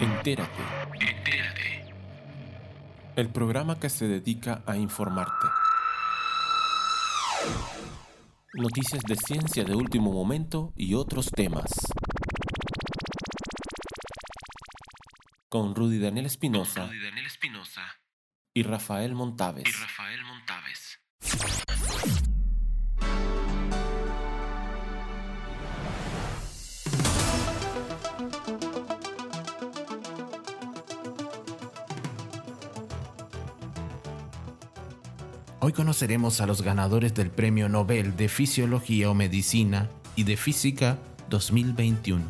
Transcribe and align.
Entérate. 0.00 0.62
Entérate. 1.00 1.94
El 3.14 3.28
programa 3.30 3.78
que 3.78 3.88
se 3.88 4.08
dedica 4.08 4.62
a 4.66 4.76
informarte. 4.76 5.46
Noticias 8.54 9.02
de 9.04 9.14
ciencia 9.14 9.64
de 9.64 9.74
último 9.76 10.12
momento 10.12 10.72
y 10.76 10.94
otros 10.94 11.30
temas. 11.30 11.70
Con 15.48 15.76
Rudy 15.76 15.98
Daniel 16.00 16.26
Espinosa. 16.26 16.90
Y 18.52 18.62
Rafael 18.64 19.14
Montaves. 19.14 19.68
Y 19.68 19.70
Rafael 19.70 19.93
Hoy 35.66 35.72
conoceremos 35.72 36.42
a 36.42 36.46
los 36.46 36.60
ganadores 36.60 37.14
del 37.14 37.30
Premio 37.30 37.70
Nobel 37.70 38.18
de 38.18 38.28
Fisiología 38.28 39.08
o 39.08 39.14
Medicina 39.14 39.88
y 40.14 40.24
de 40.24 40.36
Física 40.36 40.98
2021. 41.30 42.22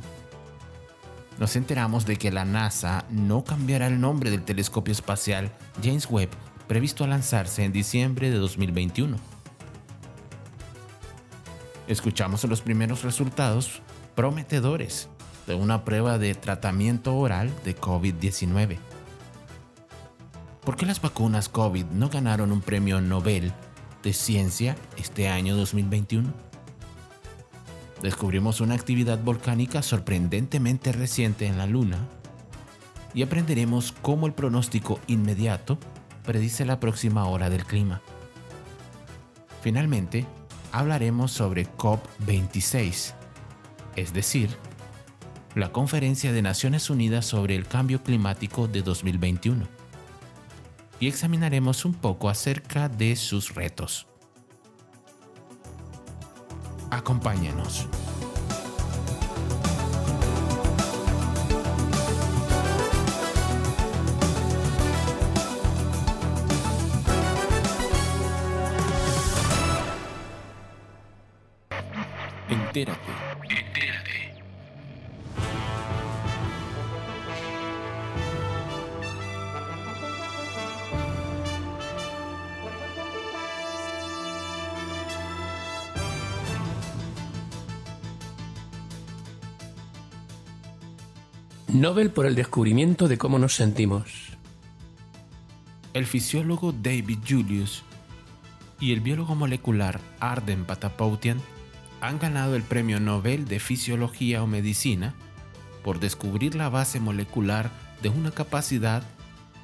Nos 1.40 1.56
enteramos 1.56 2.06
de 2.06 2.14
que 2.14 2.30
la 2.30 2.44
NASA 2.44 3.04
no 3.10 3.42
cambiará 3.42 3.88
el 3.88 4.00
nombre 4.00 4.30
del 4.30 4.44
telescopio 4.44 4.92
espacial 4.92 5.50
James 5.82 6.06
Webb 6.08 6.28
previsto 6.68 7.02
a 7.02 7.08
lanzarse 7.08 7.64
en 7.64 7.72
diciembre 7.72 8.30
de 8.30 8.36
2021. 8.38 9.16
Escuchamos 11.88 12.44
los 12.44 12.62
primeros 12.62 13.02
resultados 13.02 13.82
prometedores 14.14 15.08
de 15.48 15.56
una 15.56 15.84
prueba 15.84 16.18
de 16.18 16.36
tratamiento 16.36 17.16
oral 17.16 17.50
de 17.64 17.76
COVID-19. 17.76 18.78
¿Por 20.64 20.76
qué 20.76 20.86
las 20.86 21.02
vacunas 21.02 21.50
COVID 21.50 21.84
no 21.86 22.08
ganaron 22.08 22.50
un 22.50 22.62
premio 22.62 22.98
Nobel 23.02 23.52
de 24.02 24.14
Ciencia 24.14 24.76
este 24.96 25.28
año 25.28 25.56
2021? 25.56 26.32
Descubrimos 28.00 28.62
una 28.62 28.74
actividad 28.74 29.18
volcánica 29.22 29.82
sorprendentemente 29.82 30.92
reciente 30.92 31.46
en 31.46 31.58
la 31.58 31.66
Luna 31.66 31.98
y 33.12 33.22
aprenderemos 33.22 33.92
cómo 33.92 34.26
el 34.26 34.32
pronóstico 34.32 35.00
inmediato 35.06 35.78
predice 36.24 36.64
la 36.64 36.80
próxima 36.80 37.26
hora 37.26 37.50
del 37.50 37.66
clima. 37.66 38.00
Finalmente, 39.60 40.24
hablaremos 40.72 41.30
sobre 41.30 41.68
COP26, 41.76 43.12
es 43.96 44.14
decir, 44.14 44.48
la 45.54 45.72
Conferencia 45.72 46.32
de 46.32 46.40
Naciones 46.40 46.88
Unidas 46.88 47.26
sobre 47.26 47.54
el 47.54 47.66
Cambio 47.66 48.02
Climático 48.02 48.66
de 48.66 48.80
2021 48.80 49.73
y 51.04 51.08
examinaremos 51.08 51.84
un 51.84 51.92
poco 51.92 52.30
acerca 52.30 52.88
de 52.88 53.14
sus 53.14 53.54
retos. 53.54 54.06
Acompáñanos. 56.90 57.86
Nobel 91.74 92.10
por 92.12 92.24
el 92.26 92.36
descubrimiento 92.36 93.08
de 93.08 93.18
cómo 93.18 93.40
nos 93.40 93.56
sentimos. 93.56 94.04
El 95.92 96.06
fisiólogo 96.06 96.70
David 96.70 97.18
Julius 97.28 97.82
y 98.78 98.92
el 98.92 99.00
biólogo 99.00 99.34
molecular 99.34 100.00
Arden 100.20 100.66
Patapoutian 100.66 101.40
han 102.00 102.20
ganado 102.20 102.54
el 102.54 102.62
Premio 102.62 103.00
Nobel 103.00 103.46
de 103.46 103.58
Fisiología 103.58 104.44
o 104.44 104.46
Medicina 104.46 105.14
por 105.82 105.98
descubrir 105.98 106.54
la 106.54 106.68
base 106.68 107.00
molecular 107.00 107.72
de 108.02 108.08
una 108.08 108.30
capacidad 108.30 109.02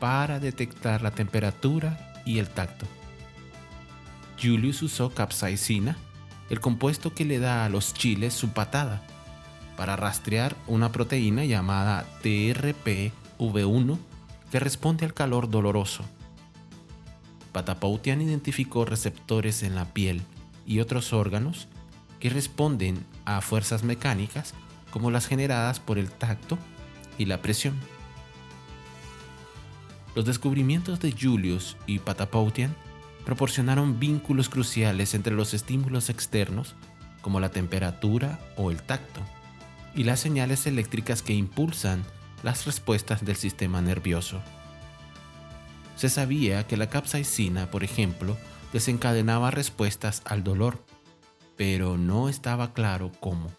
para 0.00 0.40
detectar 0.40 1.02
la 1.02 1.12
temperatura 1.12 2.12
y 2.26 2.40
el 2.40 2.48
tacto. 2.48 2.86
Julius 4.42 4.82
usó 4.82 5.10
capsaicina, 5.10 5.96
el 6.48 6.58
compuesto 6.58 7.14
que 7.14 7.24
le 7.24 7.38
da 7.38 7.64
a 7.64 7.68
los 7.68 7.94
chiles 7.94 8.34
su 8.34 8.48
patada, 8.48 9.00
para 9.80 9.96
rastrear 9.96 10.54
una 10.66 10.92
proteína 10.92 11.46
llamada 11.46 12.04
TRPV1 12.22 13.98
que 14.52 14.60
responde 14.60 15.06
al 15.06 15.14
calor 15.14 15.48
doloroso. 15.48 16.04
Patapoutian 17.52 18.20
identificó 18.20 18.84
receptores 18.84 19.62
en 19.62 19.74
la 19.74 19.86
piel 19.86 20.20
y 20.66 20.80
otros 20.80 21.14
órganos 21.14 21.66
que 22.18 22.28
responden 22.28 23.06
a 23.24 23.40
fuerzas 23.40 23.82
mecánicas 23.82 24.52
como 24.90 25.10
las 25.10 25.26
generadas 25.26 25.80
por 25.80 25.96
el 25.96 26.10
tacto 26.10 26.58
y 27.16 27.24
la 27.24 27.40
presión. 27.40 27.74
Los 30.14 30.26
descubrimientos 30.26 31.00
de 31.00 31.16
Julius 31.18 31.78
y 31.86 32.00
Patapoutian 32.00 32.76
proporcionaron 33.24 33.98
vínculos 33.98 34.50
cruciales 34.50 35.14
entre 35.14 35.32
los 35.32 35.54
estímulos 35.54 36.10
externos, 36.10 36.74
como 37.22 37.40
la 37.40 37.48
temperatura 37.48 38.38
o 38.58 38.70
el 38.70 38.82
tacto, 38.82 39.22
y 39.94 40.04
las 40.04 40.20
señales 40.20 40.66
eléctricas 40.66 41.22
que 41.22 41.34
impulsan 41.34 42.04
las 42.42 42.66
respuestas 42.66 43.24
del 43.24 43.36
sistema 43.36 43.82
nervioso. 43.82 44.40
Se 45.96 46.08
sabía 46.08 46.66
que 46.66 46.76
la 46.76 46.88
capsaicina, 46.88 47.70
por 47.70 47.84
ejemplo, 47.84 48.36
desencadenaba 48.72 49.50
respuestas 49.50 50.22
al 50.24 50.42
dolor, 50.42 50.82
pero 51.56 51.98
no 51.98 52.28
estaba 52.28 52.72
claro 52.72 53.12
cómo. 53.20 53.50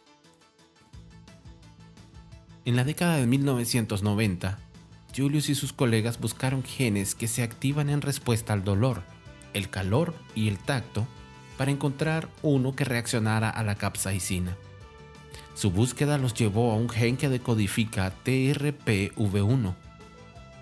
En 2.65 2.75
la 2.75 2.83
década 2.83 3.17
de 3.17 3.27
1990, 3.27 4.59
Julius 5.15 5.49
y 5.49 5.55
sus 5.55 5.73
colegas 5.73 6.19
buscaron 6.19 6.63
genes 6.63 7.15
que 7.15 7.27
se 7.27 7.43
activan 7.43 7.89
en 7.89 8.01
respuesta 8.01 8.53
al 8.53 8.63
dolor, 8.63 9.03
el 9.53 9.69
calor 9.69 10.15
y 10.35 10.47
el 10.47 10.57
tacto 10.57 11.05
para 11.57 11.71
encontrar 11.71 12.29
uno 12.41 12.75
que 12.75 12.85
reaccionara 12.85 13.49
a 13.49 13.63
la 13.63 13.75
capsaicina. 13.75 14.57
Su 15.53 15.71
búsqueda 15.71 16.17
los 16.17 16.33
llevó 16.33 16.71
a 16.71 16.75
un 16.75 16.89
gen 16.89 17.17
que 17.17 17.29
decodifica 17.29 18.13
TRPV1, 18.25 19.73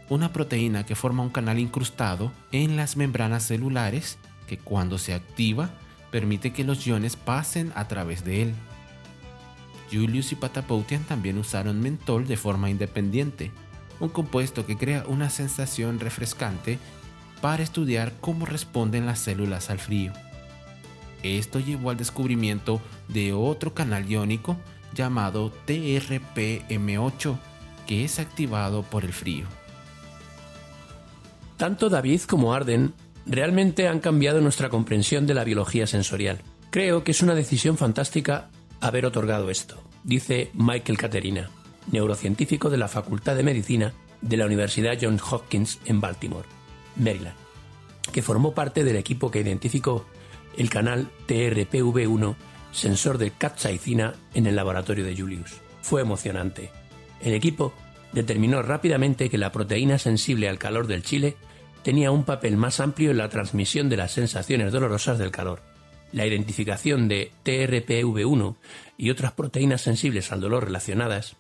una 0.10 0.34
proteína 0.34 0.86
que 0.86 0.96
forma 0.96 1.24
un 1.24 1.30
canal 1.30 1.60
incrustado 1.60 2.32
en 2.52 2.76
las 2.76 2.98
membranas 2.98 3.44
celulares 3.44 4.18
que 4.48 4.58
cuando 4.58 4.98
se 4.98 5.14
activa 5.14 5.70
permite 6.12 6.52
que 6.52 6.64
los 6.64 6.86
iones 6.86 7.16
pasen 7.16 7.72
a 7.76 7.88
través 7.88 8.26
de 8.26 8.42
él. 8.42 8.54
Julius 9.92 10.32
y 10.32 10.36
Patapoutian 10.36 11.04
también 11.04 11.38
usaron 11.38 11.82
mentol 11.82 12.28
de 12.28 12.38
forma 12.38 12.70
independiente, 12.70 13.52
un 14.00 14.10
compuesto 14.10 14.66
que 14.66 14.78
crea 14.78 15.04
una 15.08 15.30
sensación 15.30 16.00
refrescante 16.00 16.80
para 17.42 17.64
estudiar 17.64 18.14
cómo 18.20 18.46
responden 18.46 19.06
las 19.06 19.20
células 19.20 19.70
al 19.70 19.80
frío. 19.80 20.14
Esto 21.24 21.60
llevó 21.60 21.90
al 21.90 21.98
descubrimiento 21.98 22.82
de 23.08 23.34
otro 23.34 23.74
canal 23.74 24.10
iónico 24.10 24.58
llamado 24.94 25.52
TRPM8, 25.68 27.38
que 27.88 28.04
es 28.04 28.20
activado 28.20 28.84
por 28.84 29.04
el 29.04 29.14
frío. 29.14 29.46
Tanto 31.58 31.90
David 31.90 32.22
como 32.22 32.54
Arden 32.54 32.94
realmente 33.26 33.88
han 33.88 34.00
cambiado 34.00 34.42
nuestra 34.42 34.70
comprensión 34.70 35.28
de 35.28 35.34
la 35.34 35.44
biología 35.44 35.88
sensorial. 35.88 36.40
Creo 36.70 37.04
que 37.04 37.12
es 37.12 37.22
una 37.22 37.36
decisión 37.36 37.78
fantástica 37.78 38.50
haber 38.80 39.06
otorgado 39.06 39.50
esto, 39.50 39.82
dice 40.04 40.52
Michael 40.54 40.98
Caterina, 40.98 41.50
neurocientífico 41.92 42.70
de 42.70 42.78
la 42.78 42.88
Facultad 42.88 43.36
de 43.36 43.44
Medicina 43.44 43.94
de 44.22 44.38
la 44.38 44.46
Universidad 44.46 44.98
Johns 45.02 45.22
Hopkins 45.32 45.80
en 45.86 46.02
Baltimore, 46.02 46.48
Maryland, 46.96 47.36
que 48.12 48.22
formó 48.22 48.54
parte 48.54 48.84
del 48.84 48.96
equipo 48.96 49.32
que 49.32 49.42
identificó 49.42 50.06
el 50.58 50.70
canal 50.70 51.10
TRPV1 51.28 52.36
sensor 52.72 53.18
de 53.18 53.32
capsaicina 53.32 54.14
en 54.34 54.46
el 54.46 54.56
laboratorio 54.56 55.06
de 55.06 55.16
Julius. 55.16 55.62
Fue 55.82 56.02
emocionante. 56.02 56.72
El 57.22 57.34
equipo 57.34 57.74
determinó 58.14 58.62
rápidamente 58.62 59.30
que 59.30 59.38
la 59.38 59.52
proteína 59.52 59.98
sensible 59.98 60.50
al 60.50 60.60
calor 60.60 60.88
del 60.88 61.04
chile 61.04 61.36
tenía 61.84 62.12
un 62.12 62.24
papel 62.24 62.58
más 62.58 62.80
amplio 62.80 63.12
en 63.12 63.18
la 63.18 63.30
transmisión 63.30 63.90
de 63.90 63.98
las 63.98 64.12
sensaciones 64.12 64.72
dolorosas 64.72 65.18
del 65.18 65.32
calor. 65.32 65.62
La 66.12 66.26
identificación 66.26 67.08
de 67.08 67.32
TRPV1 67.46 68.56
y 68.98 69.12
otras 69.12 69.34
proteínas 69.34 69.82
sensibles 69.82 70.32
al 70.32 70.42
dolor 70.42 70.66
relacionadas 70.66 71.36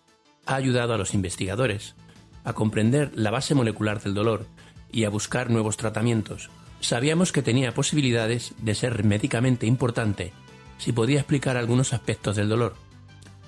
ha 0.46 0.56
ayudado 0.56 0.94
a 0.94 0.98
los 0.98 1.14
investigadores 1.14 1.96
a 2.44 2.54
comprender 2.54 3.12
la 3.16 3.32
base 3.32 3.56
molecular 3.56 4.02
del 4.02 4.14
dolor 4.14 4.48
y 4.92 5.04
a 5.04 5.10
buscar 5.10 5.50
nuevos 5.50 5.78
tratamientos, 5.78 6.50
sabíamos 6.80 7.32
que 7.32 7.42
tenía 7.42 7.74
posibilidades 7.74 8.54
de 8.60 8.76
ser 8.76 9.04
médicamente 9.04 9.68
importante 9.68 10.34
si 10.80 10.94
podía 10.94 11.20
explicar 11.20 11.58
algunos 11.58 11.94
aspectos 11.94 12.36
del 12.36 12.50
dolor, 12.50 12.76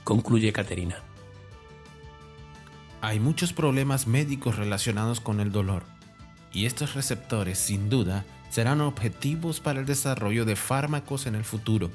concluye 0.04 0.54
Caterina. 0.54 0.98
Hay 3.02 3.20
muchos 3.20 3.54
problemas 3.54 4.06
médicos 4.06 4.58
relacionados 4.58 5.22
con 5.22 5.40
el 5.40 5.52
dolor, 5.52 5.84
y 6.54 6.66
estos 6.66 6.94
receptores, 6.94 7.58
sin 7.58 7.90
duda, 7.90 8.26
serán 8.50 8.82
objetivos 8.82 9.62
para 9.62 9.80
el 9.80 9.86
desarrollo 9.86 10.44
de 10.46 10.58
fármacos 10.58 11.26
en 11.26 11.36
el 11.36 11.46
futuro, 11.46 11.90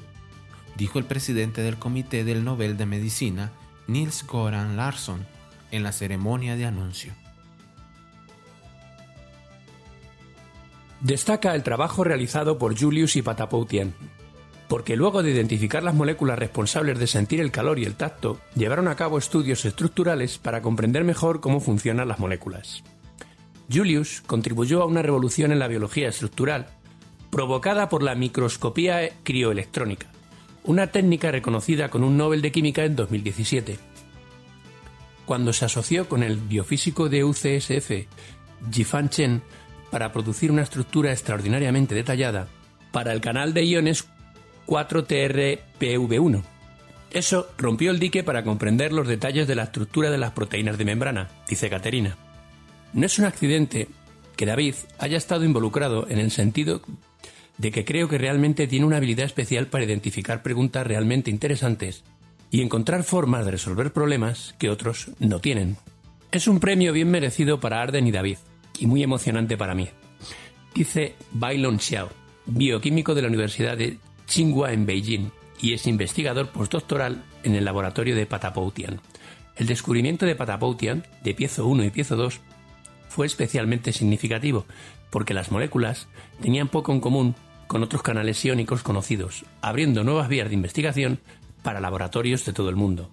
dijo 0.75 0.97
el 0.97 1.05
presidente 1.05 1.61
del 1.61 1.77
Comité 1.77 2.23
del 2.23 2.43
Nobel 2.43 2.75
de 2.75 2.87
Medicina, 2.87 3.51
Niels 3.85 4.25
Goran 4.25 4.75
Larsson, 4.75 5.25
en 5.69 5.83
la 5.83 5.91
ceremonia 5.91 6.55
de 6.55 6.65
anuncio. 6.65 7.13
Destaca 10.99 11.53
el 11.53 11.61
trabajo 11.61 12.03
realizado 12.03 12.57
por 12.57 12.77
Julius 12.77 13.15
y 13.17 13.21
Patapoutian, 13.21 13.93
porque 14.67 14.95
luego 14.95 15.23
de 15.23 15.31
identificar 15.31 15.83
las 15.83 15.95
moléculas 15.95 16.37
responsables 16.37 16.99
de 16.99 17.07
sentir 17.07 17.39
el 17.39 17.51
calor 17.51 17.79
y 17.79 17.85
el 17.85 17.95
tacto, 17.95 18.39
llevaron 18.55 18.87
a 18.87 18.95
cabo 18.95 19.17
estudios 19.17 19.63
estructurales 19.65 20.37
para 20.37 20.61
comprender 20.61 21.03
mejor 21.03 21.39
cómo 21.39 21.59
funcionan 21.59 22.07
las 22.07 22.19
moléculas. 22.19 22.83
Julius 23.71 24.21
contribuyó 24.25 24.81
a 24.81 24.85
una 24.85 25.01
revolución 25.01 25.51
en 25.51 25.59
la 25.59 25.67
biología 25.67 26.09
estructural 26.09 26.67
provocada 27.29 27.89
por 27.89 28.03
la 28.03 28.15
microscopía 28.15 29.09
crioelectrónica, 29.23 30.07
una 30.63 30.87
técnica 30.87 31.31
reconocida 31.31 31.89
con 31.89 32.03
un 32.03 32.17
Nobel 32.17 32.41
de 32.41 32.51
Química 32.51 32.85
en 32.85 32.95
2017. 32.95 33.77
Cuando 35.25 35.51
se 35.51 35.65
asoció 35.65 36.07
con 36.07 36.23
el 36.23 36.37
biofísico 36.37 37.09
de 37.09 37.25
UCSF, 37.25 38.07
Jifan 38.71 39.09
Chen, 39.09 39.41
para 39.91 40.11
producir 40.11 40.51
una 40.51 40.63
estructura 40.63 41.11
extraordinariamente 41.11 41.95
detallada 41.95 42.47
para 42.91 43.13
el 43.13 43.21
canal 43.21 43.53
de 43.53 43.63
iones 43.63 44.07
4TRPV1. 44.67 46.43
Eso 47.11 47.49
rompió 47.57 47.91
el 47.91 47.99
dique 47.99 48.23
para 48.23 48.43
comprender 48.43 48.93
los 48.93 49.07
detalles 49.07 49.47
de 49.47 49.55
la 49.55 49.63
estructura 49.63 50.11
de 50.11 50.17
las 50.17 50.31
proteínas 50.31 50.77
de 50.77 50.85
membrana, 50.85 51.29
dice 51.47 51.69
Caterina. 51.69 52.17
No 52.93 53.05
es 53.05 53.17
un 53.17 53.25
accidente 53.25 53.87
que 54.35 54.45
David 54.45 54.75
haya 54.99 55.17
estado 55.17 55.45
involucrado 55.45 56.07
en 56.09 56.19
el 56.19 56.31
sentido 56.31 56.81
de 57.57 57.71
que 57.71 57.85
creo 57.85 58.07
que 58.07 58.17
realmente 58.17 58.67
tiene 58.67 58.85
una 58.85 58.97
habilidad 58.97 59.25
especial 59.25 59.67
para 59.67 59.85
identificar 59.85 60.43
preguntas 60.43 60.85
realmente 60.85 61.31
interesantes 61.31 62.03
y 62.51 62.61
encontrar 62.61 63.03
formas 63.03 63.45
de 63.45 63.51
resolver 63.51 63.91
problemas 63.91 64.55
que 64.59 64.69
otros 64.69 65.11
no 65.19 65.39
tienen. 65.39 65.77
Es 66.31 66.47
un 66.47 66.59
premio 66.59 66.93
bien 66.93 67.09
merecido 67.09 67.59
para 67.59 67.81
Arden 67.81 68.05
y 68.05 68.11
David, 68.11 68.37
y 68.79 68.85
muy 68.85 69.01
emocionante 69.01 69.57
para 69.57 69.75
mí. 69.75 69.89
Dice 70.75 71.15
Bailon 71.31 71.79
Xiao, 71.79 72.09
bioquímico 72.45 73.15
de 73.15 73.23
la 73.23 73.27
Universidad 73.27 73.77
de 73.77 73.97
Tsinghua 74.27 74.73
en 74.73 74.85
Beijing 74.85 75.31
y 75.59 75.73
es 75.73 75.87
investigador 75.87 76.49
postdoctoral 76.49 77.23
en 77.43 77.55
el 77.55 77.65
laboratorio 77.65 78.15
de 78.15 78.25
Patapoutian. 78.25 79.01
El 79.55 79.65
descubrimiento 79.65 80.25
de 80.25 80.35
Patapoutian, 80.35 81.03
de 81.23 81.33
piezo 81.33 81.65
1 81.65 81.85
y 81.85 81.89
piezo 81.89 82.15
2, 82.15 82.39
fue 83.09 83.25
especialmente 83.25 83.93
significativo 83.93 84.65
porque 85.09 85.33
las 85.33 85.51
moléculas 85.51 86.07
tenían 86.41 86.67
poco 86.67 86.91
en 86.91 86.99
común 86.99 87.35
con 87.65 87.81
otros 87.81 88.03
canales 88.03 88.43
iónicos 88.45 88.83
conocidos, 88.83 89.45
abriendo 89.61 90.03
nuevas 90.03 90.29
vías 90.29 90.49
de 90.49 90.55
investigación 90.55 91.19
para 91.63 91.79
laboratorios 91.79 92.45
de 92.45 92.53
todo 92.53 92.69
el 92.69 92.75
mundo. 92.75 93.09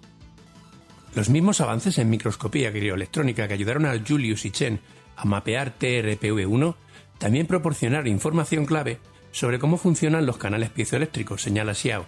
Los 1.15 1.29
mismos 1.29 1.61
avances 1.61 1.97
en 1.97 2.09
microscopía 2.09 2.71
crioelectrónica 2.71 3.47
que 3.47 3.53
ayudaron 3.53 3.85
a 3.85 3.97
Julius 4.05 4.45
y 4.45 4.51
Chen 4.51 4.81
a 5.15 5.25
mapear 5.25 5.73
TRPV1 5.79 6.75
también 7.17 7.47
proporcionaron 7.47 8.07
información 8.07 8.65
clave 8.65 8.99
sobre 9.35 9.59
cómo 9.59 9.75
funcionan 9.75 10.25
los 10.25 10.37
canales 10.37 10.69
piezoeléctricos, 10.69 11.41
señala 11.41 11.73
Xiao. 11.73 12.05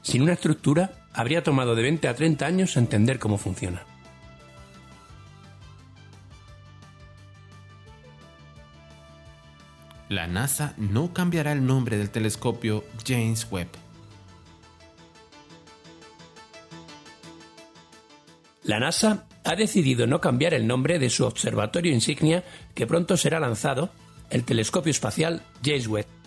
Sin 0.00 0.22
una 0.22 0.32
estructura, 0.32 1.04
habría 1.12 1.42
tomado 1.42 1.74
de 1.74 1.82
20 1.82 2.08
a 2.08 2.14
30 2.14 2.46
años 2.46 2.78
entender 2.78 3.18
cómo 3.18 3.36
funciona. 3.36 3.84
La 10.08 10.26
NASA 10.26 10.72
no 10.78 11.12
cambiará 11.12 11.52
el 11.52 11.66
nombre 11.66 11.98
del 11.98 12.08
telescopio 12.08 12.84
James 13.06 13.46
Webb. 13.50 13.68
La 18.64 18.80
NASA 18.80 19.26
ha 19.44 19.56
decidido 19.56 20.06
no 20.06 20.22
cambiar 20.22 20.54
el 20.54 20.66
nombre 20.66 20.98
de 20.98 21.10
su 21.10 21.26
observatorio 21.26 21.92
insignia 21.92 22.44
que 22.74 22.86
pronto 22.86 23.18
será 23.18 23.40
lanzado, 23.40 23.90
el 24.30 24.44
telescopio 24.44 24.90
espacial 24.90 25.42
James 25.62 25.86
Webb. 25.86 26.21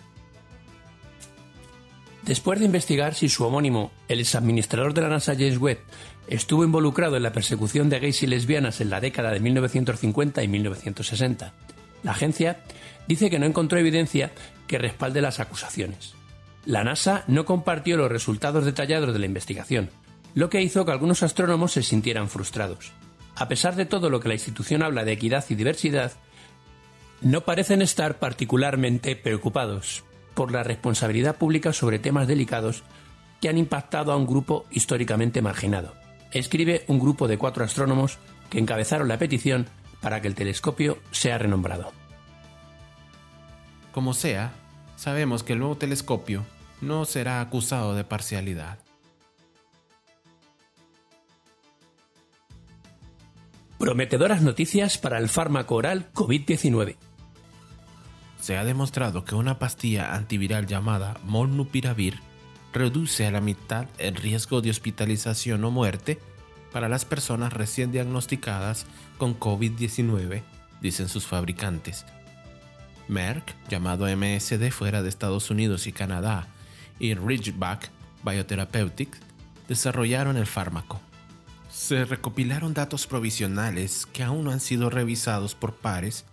Después 2.26 2.58
de 2.58 2.66
investigar 2.66 3.14
si 3.14 3.28
su 3.28 3.44
homónimo, 3.44 3.92
el 4.08 4.18
exadministrador 4.18 4.94
de 4.94 5.02
la 5.02 5.08
NASA 5.08 5.34
James 5.34 5.58
Webb, 5.58 5.78
estuvo 6.26 6.64
involucrado 6.64 7.16
en 7.16 7.22
la 7.22 7.32
persecución 7.32 7.88
de 7.88 8.00
gays 8.00 8.24
y 8.24 8.26
lesbianas 8.26 8.80
en 8.80 8.90
la 8.90 9.00
década 9.00 9.30
de 9.30 9.38
1950 9.38 10.42
y 10.42 10.48
1960, 10.48 11.52
la 12.02 12.10
agencia 12.10 12.58
dice 13.06 13.30
que 13.30 13.38
no 13.38 13.46
encontró 13.46 13.78
evidencia 13.78 14.32
que 14.66 14.78
respalde 14.78 15.20
las 15.20 15.38
acusaciones. 15.38 16.14
La 16.64 16.82
NASA 16.82 17.22
no 17.28 17.44
compartió 17.44 17.96
los 17.96 18.10
resultados 18.10 18.64
detallados 18.64 19.12
de 19.12 19.20
la 19.20 19.26
investigación, 19.26 19.90
lo 20.34 20.50
que 20.50 20.62
hizo 20.62 20.84
que 20.84 20.92
algunos 20.92 21.22
astrónomos 21.22 21.72
se 21.72 21.84
sintieran 21.84 22.28
frustrados. 22.28 22.92
A 23.36 23.46
pesar 23.46 23.76
de 23.76 23.86
todo 23.86 24.10
lo 24.10 24.18
que 24.18 24.28
la 24.28 24.34
institución 24.34 24.82
habla 24.82 25.04
de 25.04 25.12
equidad 25.12 25.44
y 25.48 25.54
diversidad, 25.54 26.12
no 27.20 27.42
parecen 27.42 27.82
estar 27.82 28.18
particularmente 28.18 29.14
preocupados 29.14 30.04
por 30.36 30.52
la 30.52 30.62
responsabilidad 30.62 31.36
pública 31.36 31.72
sobre 31.72 31.98
temas 31.98 32.28
delicados 32.28 32.84
que 33.40 33.48
han 33.48 33.58
impactado 33.58 34.12
a 34.12 34.16
un 34.16 34.26
grupo 34.26 34.66
históricamente 34.70 35.42
marginado. 35.42 35.94
Escribe 36.30 36.84
un 36.86 37.00
grupo 37.00 37.26
de 37.26 37.38
cuatro 37.38 37.64
astrónomos 37.64 38.18
que 38.50 38.58
encabezaron 38.58 39.08
la 39.08 39.18
petición 39.18 39.66
para 40.00 40.20
que 40.20 40.28
el 40.28 40.34
telescopio 40.34 40.98
sea 41.10 41.38
renombrado. 41.38 41.90
Como 43.92 44.12
sea, 44.12 44.52
sabemos 44.94 45.42
que 45.42 45.54
el 45.54 45.58
nuevo 45.58 45.78
telescopio 45.78 46.44
no 46.82 47.06
será 47.06 47.40
acusado 47.40 47.94
de 47.94 48.04
parcialidad. 48.04 48.78
Prometedoras 53.78 54.42
noticias 54.42 54.98
para 54.98 55.18
el 55.18 55.30
fármaco 55.30 55.76
oral 55.76 56.12
COVID-19. 56.12 56.96
Se 58.46 58.56
ha 58.56 58.64
demostrado 58.64 59.24
que 59.24 59.34
una 59.34 59.58
pastilla 59.58 60.14
antiviral 60.14 60.68
llamada 60.68 61.18
Molnupiravir 61.24 62.20
reduce 62.72 63.26
a 63.26 63.32
la 63.32 63.40
mitad 63.40 63.88
el 63.98 64.14
riesgo 64.14 64.60
de 64.60 64.70
hospitalización 64.70 65.64
o 65.64 65.72
muerte 65.72 66.20
para 66.70 66.88
las 66.88 67.04
personas 67.04 67.52
recién 67.52 67.90
diagnosticadas 67.90 68.86
con 69.18 69.36
COVID-19, 69.36 70.44
dicen 70.80 71.08
sus 71.08 71.26
fabricantes, 71.26 72.06
Merck, 73.08 73.52
llamado 73.68 74.06
MSD 74.06 74.70
fuera 74.70 75.02
de 75.02 75.08
Estados 75.08 75.50
Unidos 75.50 75.88
y 75.88 75.92
Canadá, 75.92 76.46
y 77.00 77.14
Ridgeback 77.14 77.90
Biotherapeutics 78.22 79.18
desarrollaron 79.66 80.36
el 80.36 80.46
fármaco. 80.46 81.00
Se 81.68 82.04
recopilaron 82.04 82.74
datos 82.74 83.08
provisionales 83.08 84.06
que 84.06 84.22
aún 84.22 84.44
no 84.44 84.52
han 84.52 84.60
sido 84.60 84.88
revisados 84.88 85.56
por 85.56 85.74
pares 85.74 86.26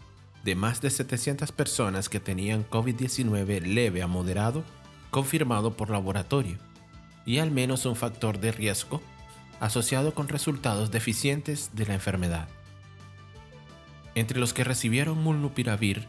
de 0.43 0.55
más 0.55 0.81
de 0.81 0.89
700 0.89 1.51
personas 1.51 2.09
que 2.09 2.19
tenían 2.19 2.67
COVID-19 2.69 3.61
leve 3.61 4.01
a 4.01 4.07
moderado 4.07 4.63
confirmado 5.09 5.75
por 5.75 5.89
laboratorio 5.89 6.57
y 7.25 7.37
al 7.37 7.51
menos 7.51 7.85
un 7.85 7.95
factor 7.95 8.39
de 8.39 8.51
riesgo 8.51 9.01
asociado 9.59 10.13
con 10.13 10.27
resultados 10.27 10.91
deficientes 10.91 11.71
de 11.73 11.85
la 11.85 11.93
enfermedad. 11.93 12.49
Entre 14.15 14.39
los 14.39 14.53
que 14.53 14.63
recibieron 14.63 15.23
mulnupiravir 15.23 16.05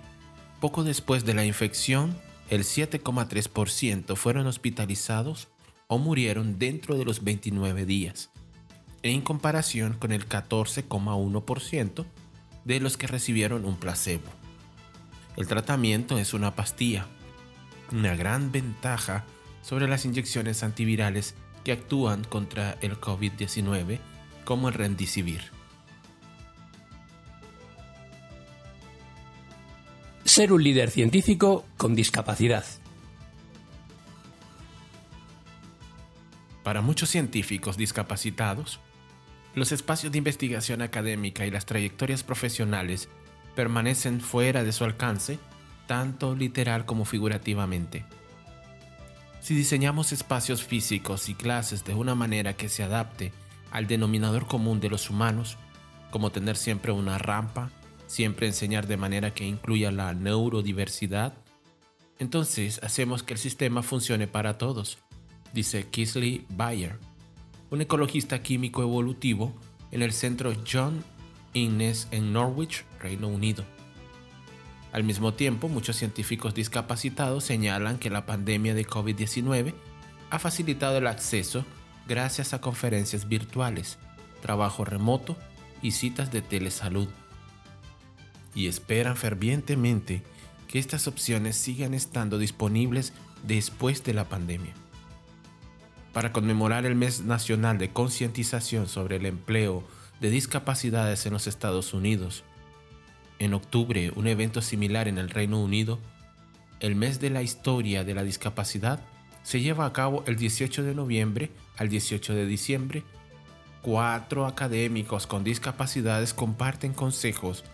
poco 0.60 0.82
después 0.82 1.24
de 1.24 1.34
la 1.34 1.44
infección, 1.44 2.16
el 2.50 2.64
7,3% 2.64 4.16
fueron 4.16 4.46
hospitalizados 4.46 5.48
o 5.86 5.98
murieron 5.98 6.58
dentro 6.58 6.96
de 6.96 7.04
los 7.04 7.22
29 7.22 7.86
días, 7.86 8.30
en 9.02 9.20
comparación 9.20 9.94
con 9.94 10.12
el 10.12 10.28
14,1% 10.28 12.06
de 12.64 12.80
los 12.80 12.96
que 12.96 13.06
recibieron 13.06 13.64
un 13.64 13.76
placebo. 13.76 14.30
El 15.36 15.46
tratamiento 15.46 16.18
es 16.18 16.34
una 16.34 16.54
pastilla, 16.54 17.06
una 17.92 18.14
gran 18.16 18.52
ventaja 18.52 19.24
sobre 19.62 19.88
las 19.88 20.04
inyecciones 20.04 20.62
antivirales 20.62 21.34
que 21.64 21.72
actúan 21.72 22.24
contra 22.24 22.78
el 22.80 23.00
COVID-19 23.00 23.98
como 24.44 24.68
el 24.68 24.74
Remdesivir. 24.74 25.54
ser 30.34 30.52
un 30.52 30.64
líder 30.64 30.90
científico 30.90 31.64
con 31.76 31.94
discapacidad. 31.94 32.64
Para 36.64 36.80
muchos 36.80 37.08
científicos 37.08 37.76
discapacitados, 37.76 38.80
Los 39.54 39.70
espacios 39.70 40.10
de 40.12 40.18
investigación 40.18 40.82
académica 40.82 41.46
y 41.46 41.50
las 41.50 41.64
trayectorias 41.64 42.24
profesionales 42.24 43.08
permanecen 43.54 44.20
fuera 44.20 44.64
de 44.64 44.72
su 44.72 44.84
alcance, 44.84 45.38
tanto 45.86 46.34
literal 46.34 46.84
como 46.86 47.04
figurativamente. 47.04 48.04
Si 49.40 49.54
diseñamos 49.54 50.12
espacios 50.12 50.64
físicos 50.64 51.28
y 51.28 51.34
clases 51.34 51.84
de 51.84 51.94
una 51.94 52.14
manera 52.14 52.54
que 52.54 52.68
se 52.68 52.82
adapte 52.82 53.32
al 53.70 53.86
denominador 53.86 54.46
común 54.46 54.80
de 54.80 54.88
los 54.88 55.10
humanos, 55.10 55.58
como 56.10 56.30
tener 56.30 56.56
siempre 56.56 56.92
una 56.92 57.18
rampa, 57.18 57.70
siempre 58.06 58.46
enseñar 58.46 58.86
de 58.86 58.96
manera 58.96 59.32
que 59.32 59.44
incluya 59.46 59.90
la 59.90 60.14
neurodiversidad, 60.14 61.34
entonces 62.18 62.80
hacemos 62.82 63.22
que 63.22 63.34
el 63.34 63.38
sistema 63.38 63.82
funcione 63.82 64.26
para 64.26 64.58
todos, 64.58 64.98
dice 65.52 65.88
Kisley 65.88 66.46
Bayer, 66.48 66.98
un 67.74 67.80
ecologista 67.80 68.40
químico 68.40 68.82
evolutivo 68.82 69.52
en 69.90 70.02
el 70.02 70.12
centro 70.12 70.52
John 70.70 71.04
Innes 71.54 72.06
en 72.12 72.32
Norwich, 72.32 72.84
Reino 73.00 73.26
Unido. 73.26 73.64
Al 74.92 75.02
mismo 75.02 75.34
tiempo, 75.34 75.68
muchos 75.68 75.96
científicos 75.96 76.54
discapacitados 76.54 77.42
señalan 77.42 77.98
que 77.98 78.10
la 78.10 78.26
pandemia 78.26 78.74
de 78.74 78.86
COVID-19 78.86 79.74
ha 80.30 80.38
facilitado 80.38 80.98
el 80.98 81.08
acceso 81.08 81.64
gracias 82.06 82.54
a 82.54 82.60
conferencias 82.60 83.28
virtuales, 83.28 83.98
trabajo 84.40 84.84
remoto 84.84 85.36
y 85.82 85.90
citas 85.90 86.30
de 86.30 86.42
telesalud. 86.42 87.08
Y 88.54 88.68
esperan 88.68 89.16
fervientemente 89.16 90.22
que 90.68 90.78
estas 90.78 91.08
opciones 91.08 91.56
sigan 91.56 91.92
estando 91.92 92.38
disponibles 92.38 93.12
después 93.42 94.04
de 94.04 94.14
la 94.14 94.28
pandemia. 94.28 94.74
Para 96.14 96.32
conmemorar 96.32 96.86
el 96.86 96.94
mes 96.94 97.22
nacional 97.22 97.76
de 97.76 97.90
concientización 97.90 98.86
sobre 98.86 99.16
el 99.16 99.26
empleo 99.26 99.82
de 100.20 100.30
discapacidades 100.30 101.26
en 101.26 101.32
los 101.32 101.48
Estados 101.48 101.92
Unidos, 101.92 102.44
en 103.40 103.52
octubre, 103.52 104.12
un 104.14 104.28
evento 104.28 104.62
similar 104.62 105.08
en 105.08 105.18
el 105.18 105.28
Reino 105.28 105.60
Unido, 105.60 105.98
el 106.78 106.94
mes 106.94 107.18
de 107.18 107.30
la 107.30 107.42
historia 107.42 108.04
de 108.04 108.14
la 108.14 108.22
discapacidad 108.22 109.00
se 109.42 109.60
lleva 109.60 109.86
a 109.86 109.92
cabo 109.92 110.22
el 110.28 110.36
18 110.36 110.84
de 110.84 110.94
noviembre 110.94 111.50
al 111.76 111.88
18 111.88 112.32
de 112.32 112.46
diciembre. 112.46 113.02
Cuatro 113.82 114.46
académicos 114.46 115.26
con 115.26 115.42
discapacidades 115.42 116.32
comparten 116.32 116.94
consejos 116.94 117.64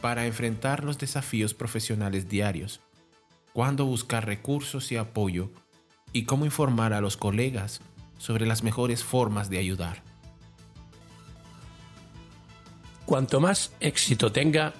para 0.00 0.24
enfrentar 0.24 0.84
los 0.84 0.98
desafíos 0.98 1.52
profesionales 1.52 2.28
diarios, 2.28 2.80
cuándo 3.52 3.86
buscar 3.86 4.24
recursos 4.24 4.92
y 4.92 4.96
apoyo 4.96 5.50
y 6.12 6.24
cómo 6.24 6.44
informar 6.44 6.92
a 6.92 7.00
los 7.00 7.16
colegas 7.16 7.80
sobre 8.18 8.46
las 8.46 8.62
mejores 8.62 9.04
formas 9.04 9.50
de 9.50 9.58
ayudar. 9.58 10.02
Cuanto 13.06 13.40
más 13.40 13.72
éxito 13.80 14.32
tenga, 14.32 14.74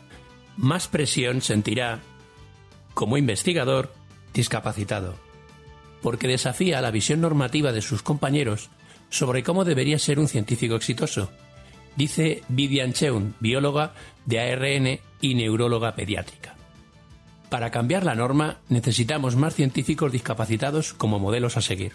más 0.57 0.89
presión 0.89 1.41
sentirá 1.41 2.01
como 2.93 3.17
investigador 3.17 3.95
discapacitado, 4.35 5.15
porque 6.03 6.29
desafía 6.29 6.81
la 6.81 6.91
visión 6.91 7.21
normativa 7.21 7.73
de 7.73 7.81
sus 7.81 8.03
compañeros 8.03 8.71
sobre 9.09 9.43
cómo 9.43 9.65
debería 9.65 9.99
ser 9.99 10.19
un 10.19 10.29
científico 10.29 10.75
exitoso, 10.75 11.31
dice 11.97 12.43
Vivian 12.49 12.93
Cheung, 12.93 13.33
bióloga 13.41 13.95
de 14.27 14.41
ARN 14.41 15.01
y 15.21 15.35
neuróloga 15.35 15.95
pediátrica. 15.95 16.58
Para 17.49 17.71
cambiar 17.71 18.05
la 18.05 18.14
norma 18.14 18.59
necesitamos 18.69 19.37
más 19.37 19.55
científicos 19.55 20.12
discapacitados 20.12 20.93
como 20.93 21.19
modelos 21.19 21.57
a 21.57 21.62
seguir. 21.62 21.93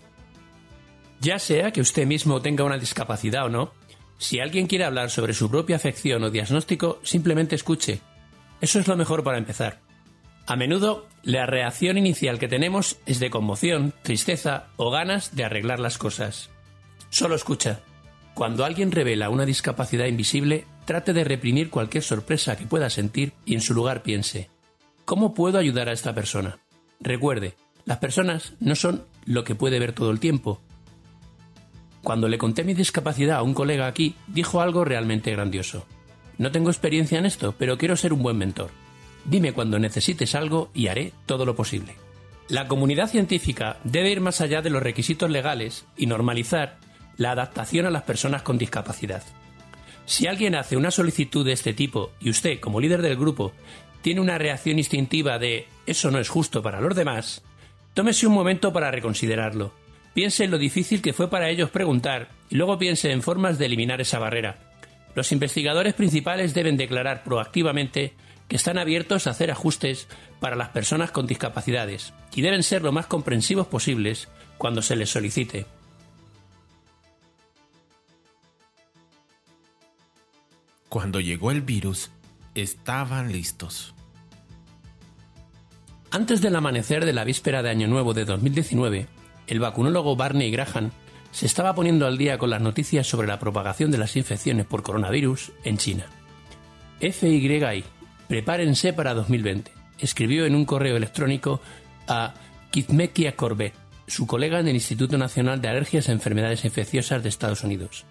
Ya 1.20 1.40
sea 1.40 1.72
que 1.72 1.82
usted 1.82 2.06
mismo 2.06 2.42
tenga 2.42 2.64
una 2.64 2.78
discapacidad 2.78 3.46
o 3.46 3.50
no, 3.50 3.72
si 4.18 4.40
alguien 4.40 4.68
quiere 4.68 4.86
hablar 4.86 5.10
sobre 5.10 5.34
su 5.34 5.50
propia 5.50 5.76
afección 5.76 6.24
o 6.24 6.30
diagnóstico, 6.30 7.00
simplemente 7.04 7.56
escuche 7.56 8.02
eso 8.64 8.80
es 8.80 8.88
lo 8.88 8.96
mejor 8.96 9.26
para 9.26 9.38
empezar. 9.38 9.82
A 10.48 10.56
menudo, 10.56 11.10
la 11.22 11.46
reacción 11.46 11.98
inicial 11.98 12.40
que 12.40 12.48
tenemos 12.48 12.98
es 13.06 13.20
de 13.20 13.30
conmoción, 13.30 13.94
tristeza 14.04 14.68
o 14.78 14.90
ganas 14.90 15.36
de 15.36 15.44
arreglar 15.44 15.82
las 15.82 15.98
cosas. 15.98 16.50
Solo 17.10 17.36
escucha. 17.36 17.82
Cuando 18.34 18.64
alguien 18.64 18.94
revela 18.94 19.30
una 19.30 19.46
discapacidad 19.46 20.06
invisible, 20.06 20.66
trate 20.86 21.12
de 21.12 21.26
reprimir 21.26 21.70
cualquier 21.70 22.06
sorpresa 22.06 22.56
que 22.56 22.66
pueda 22.66 22.90
sentir 22.90 23.34
y 23.44 23.54
en 23.56 23.60
su 23.60 23.74
lugar 23.74 24.02
piense, 24.02 24.50
¿cómo 25.06 25.34
puedo 25.34 25.58
ayudar 25.58 25.90
a 25.90 25.94
esta 25.94 26.14
persona? 26.14 26.60
Recuerde, 27.00 27.56
las 27.86 27.98
personas 27.98 28.54
no 28.60 28.76
son 28.76 29.06
lo 29.26 29.44
que 29.44 29.56
puede 29.56 29.80
ver 29.80 29.94
todo 29.94 30.12
el 30.12 30.20
tiempo. 30.20 30.62
Cuando 32.02 32.28
le 32.28 32.38
conté 32.38 32.64
mi 32.64 32.74
discapacidad 32.74 33.38
a 33.38 33.44
un 33.44 33.54
colega 33.54 33.88
aquí, 33.88 34.16
dijo 34.28 34.62
algo 34.62 34.84
realmente 34.86 35.32
grandioso. 35.32 35.86
No 36.38 36.52
tengo 36.52 36.70
experiencia 36.70 37.20
en 37.20 37.26
esto, 37.26 37.56
pero 37.58 37.78
quiero 37.78 37.96
ser 37.96 38.14
un 38.14 38.24
buen 38.24 38.38
mentor. 38.38 38.72
Dime 39.26 39.54
cuando 39.54 39.80
necesites 39.80 40.36
algo 40.36 40.70
y 40.74 40.88
haré 40.88 41.14
todo 41.26 41.46
lo 41.46 41.56
posible. 41.56 41.96
La 42.50 42.68
comunidad 42.68 43.10
científica 43.10 43.78
debe 43.86 44.12
ir 44.12 44.20
más 44.20 44.42
allá 44.42 44.62
de 44.62 44.70
los 44.70 44.84
requisitos 44.84 45.30
legales 45.30 45.86
y 45.96 46.08
normalizar 46.08 46.78
la 47.16 47.32
adaptación 47.32 47.86
a 47.86 47.92
las 47.92 48.04
personas 48.04 48.42
con 48.42 48.58
discapacidad. 48.58 49.24
Si 50.06 50.28
alguien 50.28 50.56
hace 50.56 50.76
una 50.76 50.92
solicitud 50.92 51.46
de 51.46 51.54
este 51.54 51.74
tipo 51.74 52.12
y 52.20 52.30
usted, 52.30 52.60
como 52.60 52.82
líder 52.82 53.02
del 53.02 53.16
grupo, 53.16 53.54
tiene 54.04 54.20
una 54.20 54.38
reacción 54.38 54.78
instintiva 54.78 55.40
de 55.40 55.66
eso 55.88 56.12
no 56.12 56.20
es 56.20 56.28
justo 56.28 56.62
para 56.62 56.82
los 56.82 56.94
demás, 56.94 57.42
tómese 57.94 58.28
un 58.28 58.34
momento 58.34 58.74
para 58.74 58.92
reconsiderarlo. 58.92 59.72
Piense 60.14 60.44
en 60.44 60.52
lo 60.52 60.58
difícil 60.58 61.02
que 61.02 61.14
fue 61.14 61.30
para 61.30 61.50
ellos 61.50 61.70
preguntar 61.70 62.28
y 62.50 62.56
luego 62.56 62.78
piense 62.78 63.12
en 63.12 63.24
formas 63.24 63.58
de 63.58 63.66
eliminar 63.66 64.02
esa 64.02 64.20
barrera. 64.20 64.58
Los 65.16 65.32
investigadores 65.32 65.94
principales 65.94 66.54
deben 66.54 66.76
declarar 66.76 67.24
proactivamente 67.24 68.14
que 68.50 68.58
están 68.58 68.78
abiertos 68.78 69.26
a 69.26 69.30
hacer 69.32 69.50
ajustes 69.50 70.10
para 70.42 70.58
las 70.58 70.70
personas 70.70 71.12
con 71.12 71.26
discapacidades 71.26 72.14
y 72.36 72.42
deben 72.42 72.62
ser 72.62 72.82
lo 72.82 72.92
más 72.92 73.08
comprensivos 73.08 73.68
posibles 73.68 74.28
cuando 74.58 74.82
se 74.82 74.98
les 74.98 75.10
solicite. 75.10 75.66
Cuando 80.90 81.22
llegó 81.22 81.52
el 81.52 81.62
virus, 81.62 82.12
estaban 82.56 83.32
listos. 83.32 83.94
Antes 86.12 86.42
del 86.42 86.56
amanecer 86.56 87.06
de 87.06 87.14
la 87.14 87.24
víspera 87.24 87.64
de 87.64 87.70
Año 87.70 87.88
Nuevo 87.88 88.14
de 88.14 88.26
2019, 88.26 89.08
el 89.48 89.60
vacunólogo 89.60 90.16
Barney 90.16 90.52
Graham 90.52 90.92
se 91.32 91.48
estaba 91.48 91.74
poniendo 91.74 92.06
al 92.06 92.18
día 92.18 92.38
con 92.38 92.52
las 92.52 92.62
noticias 92.62 93.08
sobre 93.08 93.28
la 93.28 93.40
propagación 93.40 93.90
de 93.90 93.98
las 93.98 94.16
infecciones 94.16 94.68
por 94.68 94.84
coronavirus 94.84 95.52
en 95.64 95.78
China. 95.78 96.06
FYI, 97.00 97.84
prepárense 98.28 98.94
para 98.94 99.16
2020, 99.16 99.72
escribió 99.98 100.46
en 100.46 100.56
un 100.56 100.66
correo 100.66 100.96
electrónico 100.96 101.60
a 102.08 102.36
Kizmekia 102.70 103.36
Corbett, 103.36 103.74
su 104.06 104.28
colega 104.28 104.60
en 104.60 104.68
el 104.68 104.76
Instituto 104.76 105.18
Nacional 105.18 105.62
de 105.62 105.70
Alergias 105.70 106.10
a 106.10 106.12
Enfermedades 106.12 106.66
Infecciosas 106.66 107.24
de 107.24 107.30
Estados 107.30 107.64
Unidos, 107.64 108.06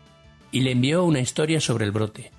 y 0.51 0.61
le 0.61 0.73
envió 0.73 1.05
una 1.05 1.21
historia 1.21 1.61
sobre 1.61 1.85
el 1.85 1.93
brote. 1.93 2.33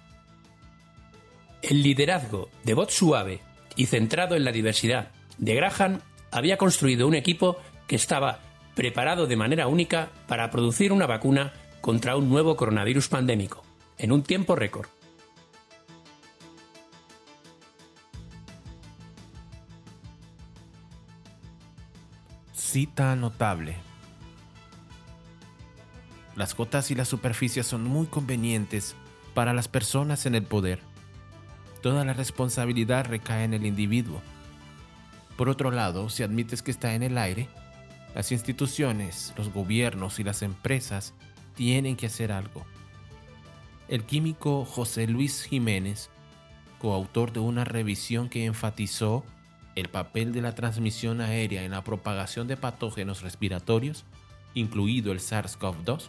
El 1.63 1.81
liderazgo 1.81 2.49
de 2.65 2.73
voz 2.73 2.93
suave 2.93 3.39
y 3.77 3.85
centrado 3.85 4.35
en 4.35 4.43
la 4.43 4.51
diversidad 4.51 5.11
de 5.37 5.55
Graham 5.55 6.01
había 6.29 6.57
construido 6.57 7.07
un 7.07 7.15
equipo 7.15 7.55
que 7.87 7.95
estaba 7.95 8.41
preparado 8.75 9.27
de 9.27 9.37
manera 9.37 9.67
única 9.67 10.09
para 10.27 10.51
producir 10.51 10.91
una 10.91 11.07
vacuna 11.07 11.53
contra 11.79 12.17
un 12.17 12.27
nuevo 12.27 12.57
coronavirus 12.57 13.07
pandémico, 13.07 13.63
en 13.97 14.11
un 14.11 14.23
tiempo 14.23 14.57
récord. 14.57 14.89
Cita 22.53 23.15
notable. 23.15 23.77
Las 26.35 26.57
gotas 26.57 26.91
y 26.91 26.95
las 26.95 27.07
superficies 27.07 27.65
son 27.65 27.85
muy 27.85 28.07
convenientes 28.07 28.97
para 29.33 29.53
las 29.53 29.69
personas 29.69 30.25
en 30.25 30.35
el 30.35 30.43
poder. 30.43 30.92
Toda 31.83 32.05
la 32.05 32.13
responsabilidad 32.13 33.07
recae 33.07 33.43
en 33.43 33.53
el 33.53 33.65
individuo. 33.65 34.21
Por 35.35 35.49
otro 35.49 35.69
lado, 35.69 36.07
si 36.07 36.23
admites 36.23 36.61
que 36.61 36.71
está 36.71 36.95
en 36.95 37.03
el 37.03 37.17
aire, 37.17 37.49
las 38.15 38.31
instituciones, 38.31 39.33
los 39.35 39.51
gobiernos 39.51 40.17
y 40.17 40.23
las 40.23 40.43
empresas 40.43 41.13
tienen 41.55 41.97
que 41.97 42.05
hacer 42.05 42.31
algo. 42.31 42.65
El 43.89 44.05
químico 44.05 44.63
José 44.63 45.07
Luis 45.07 45.43
Jiménez, 45.43 46.09
coautor 46.79 47.33
de 47.33 47.41
una 47.41 47.65
revisión 47.65 48.29
que 48.29 48.45
enfatizó 48.45 49.25
el 49.75 49.89
papel 49.89 50.31
de 50.31 50.41
la 50.41 50.55
transmisión 50.55 51.19
aérea 51.19 51.63
en 51.63 51.71
la 51.71 51.83
propagación 51.83 52.47
de 52.47 52.55
patógenos 52.55 53.21
respiratorios, 53.23 54.05
incluido 54.53 55.11
el 55.11 55.19
SARS-CoV-2, 55.19 56.03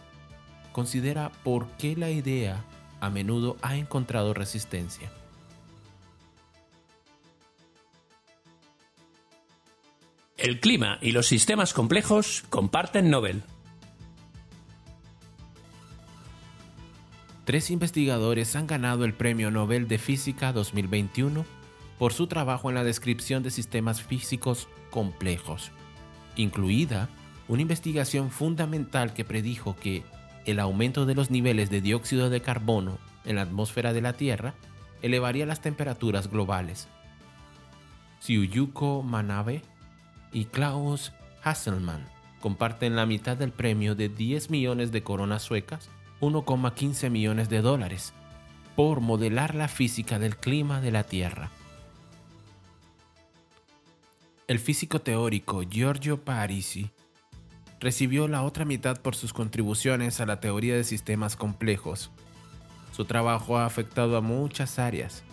considera 0.71 1.33
por 1.43 1.67
qué 1.71 1.97
la 1.97 2.11
idea 2.11 2.63
a 3.01 3.09
menudo 3.09 3.57
ha 3.61 3.75
encontrado 3.75 4.33
resistencia. 4.33 5.11
El 10.45 10.59
clima 10.59 10.99
y 11.01 11.11
los 11.11 11.25
sistemas 11.25 11.73
complejos 11.73 12.43
comparten 12.51 13.09
Nobel. 13.09 13.41
tres 17.45 17.71
investigadores 17.71 18.55
han 18.55 18.67
ganado 18.67 19.05
el 19.05 19.15
Premio 19.15 19.49
Nobel 19.49 19.87
de 19.87 19.97
Física 19.97 20.53
2021 20.53 21.43
por 21.97 22.13
su 22.13 22.27
trabajo 22.27 22.69
en 22.69 22.75
la 22.75 22.83
descripción 22.83 23.41
de 23.41 23.49
sistemas 23.49 24.03
físicos 24.03 24.67
complejos, 24.91 25.71
incluida 26.35 27.09
una 27.47 27.63
investigación 27.63 28.29
fundamental 28.29 29.15
que 29.15 29.25
predijo 29.25 29.75
que 29.75 30.03
el 30.45 30.59
aumento 30.59 31.07
de 31.07 31.15
los 31.15 31.31
niveles 31.31 31.71
de 31.71 31.81
dióxido 31.81 32.29
de 32.29 32.41
carbono 32.41 32.99
en 33.25 33.37
la 33.37 33.41
atmósfera 33.41 33.93
de 33.93 34.01
la 34.01 34.13
Tierra 34.13 34.53
elevaría 35.01 35.47
las 35.47 35.61
temperaturas 35.61 36.29
globales. 36.29 36.87
Tsuyuko 38.19 39.01
Manabe 39.01 39.63
y 40.35 40.43
Klaus 40.43 41.13
Hasselmann 41.43 42.03
comparten 42.41 42.97
la 42.97 43.05
mitad 43.05 43.37
del 43.37 43.53
premio 43.53 43.95
de 43.95 44.09
10 44.09 44.49
millones 44.49 44.91
de 44.91 45.01
coronas 45.01 45.43
suecas, 45.43 45.89
1,15 46.19 47.09
millones 47.09 47.47
de 47.47 47.61
dólares, 47.61 48.11
por 48.75 48.99
modelar 48.99 49.55
la 49.55 49.69
física 49.69 50.19
del 50.19 50.35
clima 50.35 50.81
de 50.81 50.91
la 50.91 51.05
Tierra. 51.05 51.51
El 54.49 54.59
físico 54.59 54.99
teórico 54.99 55.63
Giorgio 55.63 56.21
Parisi 56.25 56.91
recibió 57.79 58.27
la 58.27 58.43
otra 58.43 58.65
mitad 58.65 58.99
por 59.01 59.15
sus 59.15 59.31
contribuciones 59.31 60.19
a 60.19 60.25
la 60.25 60.41
teoría 60.41 60.75
de 60.75 60.83
sistemas 60.83 61.37
complejos. 61.37 62.11
Su 62.91 63.05
trabajo 63.05 63.57
ha 63.57 63.65
afectado 63.65 64.17
a 64.17 64.21
muchas 64.21 64.79
áreas, 64.79 65.23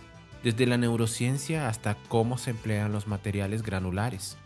desde 0.44 0.64
la 0.64 0.78
neurociencia 0.78 1.68
hasta 1.68 1.96
cómo 2.08 2.38
se 2.38 2.50
emplean 2.50 2.92
los 2.92 3.08
materiales 3.08 3.64
granulares. 3.64 4.38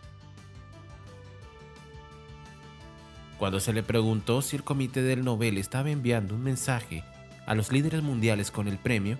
Cuando 3.37 3.59
se 3.59 3.73
le 3.73 3.83
preguntó 3.83 4.41
si 4.41 4.55
el 4.55 4.63
comité 4.63 5.03
del 5.03 5.23
Nobel 5.23 5.57
estaba 5.57 5.91
enviando 5.91 6.35
un 6.35 6.43
mensaje 6.43 7.03
a 7.45 7.53
los 7.53 7.71
líderes 7.71 8.01
mundiales 8.01 8.49
con 8.49 8.67
el 8.67 8.77
premio, 8.77 9.17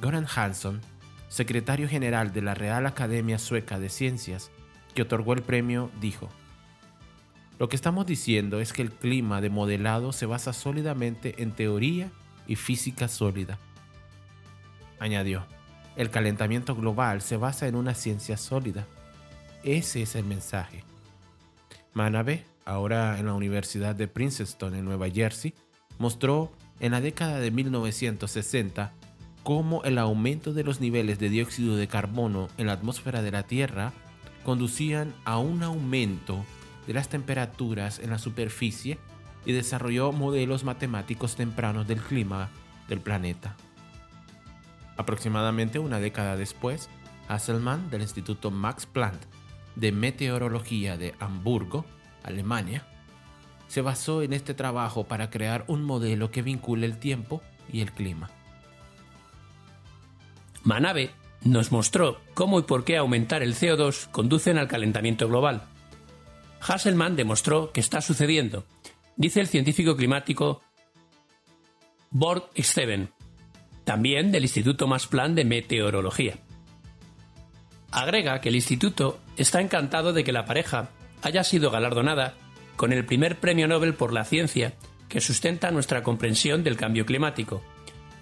Goran 0.00 0.26
Hansson, 0.32 0.80
secretario 1.28 1.88
general 1.88 2.32
de 2.32 2.42
la 2.42 2.54
Real 2.54 2.86
Academia 2.86 3.38
Sueca 3.38 3.80
de 3.80 3.88
Ciencias, 3.88 4.50
que 4.94 5.02
otorgó 5.02 5.32
el 5.32 5.42
premio, 5.42 5.90
dijo, 6.00 6.28
Lo 7.58 7.68
que 7.68 7.76
estamos 7.76 8.06
diciendo 8.06 8.60
es 8.60 8.72
que 8.72 8.82
el 8.82 8.92
clima 8.92 9.40
de 9.40 9.50
modelado 9.50 10.12
se 10.12 10.26
basa 10.26 10.52
sólidamente 10.52 11.42
en 11.42 11.52
teoría 11.52 12.10
y 12.46 12.56
física 12.56 13.08
sólida. 13.08 13.58
Añadió, 15.00 15.44
el 15.96 16.10
calentamiento 16.10 16.76
global 16.76 17.20
se 17.22 17.36
basa 17.36 17.66
en 17.66 17.74
una 17.74 17.94
ciencia 17.94 18.36
sólida. 18.36 18.86
Ese 19.64 20.02
es 20.02 20.14
el 20.14 20.24
mensaje. 20.24 20.84
Manabe, 21.92 22.46
ahora 22.64 23.18
en 23.18 23.26
la 23.26 23.34
Universidad 23.34 23.94
de 23.94 24.08
Princeton 24.08 24.74
en 24.74 24.84
Nueva 24.84 25.10
Jersey, 25.10 25.54
mostró 25.98 26.52
en 26.80 26.92
la 26.92 27.00
década 27.00 27.38
de 27.38 27.50
1960 27.50 28.92
cómo 29.42 29.82
el 29.84 29.98
aumento 29.98 30.52
de 30.52 30.64
los 30.64 30.80
niveles 30.80 31.18
de 31.18 31.28
dióxido 31.28 31.76
de 31.76 31.88
carbono 31.88 32.48
en 32.58 32.66
la 32.66 32.74
atmósfera 32.74 33.22
de 33.22 33.30
la 33.30 33.42
Tierra 33.44 33.92
conducían 34.44 35.14
a 35.24 35.38
un 35.38 35.62
aumento 35.62 36.44
de 36.86 36.94
las 36.94 37.08
temperaturas 37.08 37.98
en 37.98 38.10
la 38.10 38.18
superficie 38.18 38.98
y 39.44 39.52
desarrolló 39.52 40.12
modelos 40.12 40.64
matemáticos 40.64 41.36
tempranos 41.36 41.86
del 41.86 42.00
clima 42.00 42.50
del 42.88 43.00
planeta. 43.00 43.56
Aproximadamente 44.96 45.78
una 45.78 46.00
década 46.00 46.36
después, 46.36 46.88
Hasselmann 47.28 47.90
del 47.90 48.02
Instituto 48.02 48.50
Max 48.50 48.86
Planck 48.86 49.20
de 49.74 49.90
Meteorología 49.90 50.96
de 50.96 51.14
Hamburgo, 51.18 51.84
Alemania, 52.22 52.84
se 53.68 53.80
basó 53.80 54.22
en 54.22 54.32
este 54.32 54.54
trabajo 54.54 55.04
para 55.04 55.30
crear 55.30 55.64
un 55.66 55.82
modelo 55.82 56.30
que 56.30 56.42
vincule 56.42 56.86
el 56.86 56.98
tiempo 56.98 57.42
y 57.72 57.80
el 57.80 57.92
clima. 57.92 58.30
Manabe 60.62 61.10
nos 61.42 61.72
mostró 61.72 62.20
cómo 62.34 62.58
y 62.58 62.62
por 62.62 62.84
qué 62.84 62.96
aumentar 62.96 63.42
el 63.42 63.54
CO2 63.54 64.08
conducen 64.10 64.58
al 64.58 64.68
calentamiento 64.68 65.28
global. 65.28 65.62
Hasselmann 66.60 67.16
demostró 67.16 67.72
que 67.72 67.80
está 67.80 68.00
sucediendo, 68.00 68.64
dice 69.16 69.40
el 69.40 69.48
científico 69.48 69.96
climático 69.96 70.62
Borg 72.10 72.50
Steven, 72.58 73.10
también 73.84 74.30
del 74.30 74.44
Instituto 74.44 74.86
Max 74.86 75.06
Planck 75.06 75.34
de 75.34 75.44
Meteorología. 75.44 76.38
Agrega 77.90 78.40
que 78.40 78.50
el 78.50 78.56
instituto 78.56 79.18
está 79.36 79.60
encantado 79.60 80.12
de 80.12 80.24
que 80.24 80.32
la 80.32 80.44
pareja 80.44 80.90
haya 81.22 81.44
sido 81.44 81.70
galardonada 81.70 82.34
con 82.76 82.92
el 82.92 83.04
primer 83.04 83.38
premio 83.38 83.68
Nobel 83.68 83.94
por 83.94 84.12
la 84.12 84.24
ciencia 84.24 84.74
que 85.08 85.20
sustenta 85.20 85.70
nuestra 85.70 86.02
comprensión 86.02 86.64
del 86.64 86.76
cambio 86.76 87.06
climático 87.06 87.62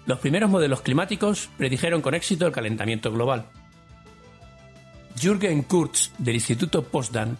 los 0.05 0.19
primeros 0.19 0.49
modelos 0.49 0.81
climáticos 0.81 1.49
predijeron 1.57 2.01
con 2.01 2.15
éxito 2.15 2.47
el 2.47 2.51
calentamiento 2.51 3.11
global. 3.11 3.45
Jürgen 5.19 5.63
Kurz, 5.63 6.11
del 6.17 6.35
Instituto 6.35 6.83
Potsdam 6.83 7.37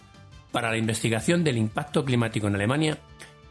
para 0.52 0.70
la 0.70 0.76
investigación 0.76 1.42
del 1.42 1.56
impacto 1.56 2.04
climático 2.04 2.46
en 2.46 2.54
Alemania, 2.54 2.98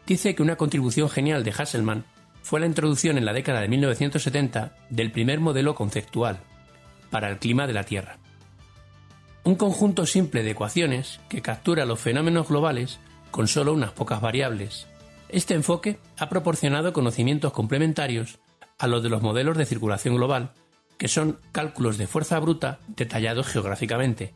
dice 0.06 0.36
que 0.36 0.44
una 0.44 0.56
contribución 0.56 1.10
genial 1.10 1.44
de 1.44 1.52
Hasselmann 1.52 2.06
fue 2.42 2.60
la 2.60 2.68
introducción 2.68 3.18
en 3.18 3.26
la 3.26 3.34
década 3.34 3.62
de 3.62 3.68
1970 3.68 4.76
del 4.90 5.12
primer 5.12 5.40
modelo 5.40 5.76
conceptual 5.76 6.40
para 7.10 7.30
el 7.30 7.38
clima 7.38 7.68
de 7.68 7.74
la 7.74 7.84
Tierra. 7.84 8.21
Un 9.44 9.56
conjunto 9.56 10.06
simple 10.06 10.44
de 10.44 10.52
ecuaciones 10.52 11.20
que 11.28 11.42
captura 11.42 11.86
los 11.86 12.00
fenómenos 12.00 12.50
globales 12.50 13.00
con 13.32 13.48
solo 13.48 13.74
unas 13.74 13.92
pocas 13.92 14.22
variables. 14.22 14.88
Este 15.30 15.56
enfoque 15.56 15.98
ha 16.20 16.30
proporcionado 16.30 16.94
conocimientos 16.94 17.52
complementarios 17.52 18.38
a 18.78 18.86
los 18.86 19.02
de 19.02 19.10
los 19.10 19.24
modelos 19.24 19.58
de 19.58 19.66
circulación 19.66 20.16
global, 20.16 20.52
que 21.00 21.08
son 21.08 21.40
cálculos 21.52 21.98
de 21.98 22.06
fuerza 22.06 22.38
bruta 22.40 22.80
detallados 22.88 23.48
geográficamente. 23.48 24.32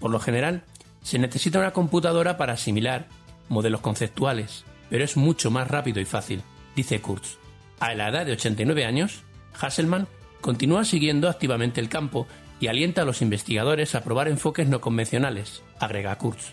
Por 0.00 0.10
lo 0.10 0.18
general, 0.18 0.64
se 1.02 1.20
necesita 1.20 1.60
una 1.60 1.72
computadora 1.72 2.36
para 2.36 2.54
asimilar 2.54 3.06
modelos 3.48 3.80
conceptuales, 3.80 4.64
pero 4.88 5.04
es 5.04 5.16
mucho 5.16 5.52
más 5.52 5.68
rápido 5.68 6.00
y 6.00 6.04
fácil, 6.04 6.42
dice 6.74 7.00
Kurz. 7.00 7.38
A 7.78 7.94
la 7.94 8.08
edad 8.08 8.26
de 8.26 8.32
89 8.32 8.84
años, 8.84 9.22
Hasselmann 9.60 10.08
continúa 10.40 10.84
siguiendo 10.84 11.28
activamente 11.28 11.80
el 11.80 11.88
campo 11.88 12.26
y 12.60 12.66
alienta 12.68 13.02
a 13.02 13.04
los 13.06 13.22
investigadores 13.22 13.94
a 13.94 14.04
probar 14.04 14.28
enfoques 14.28 14.68
no 14.68 14.80
convencionales, 14.80 15.62
agrega 15.80 16.16
Kurz. 16.18 16.52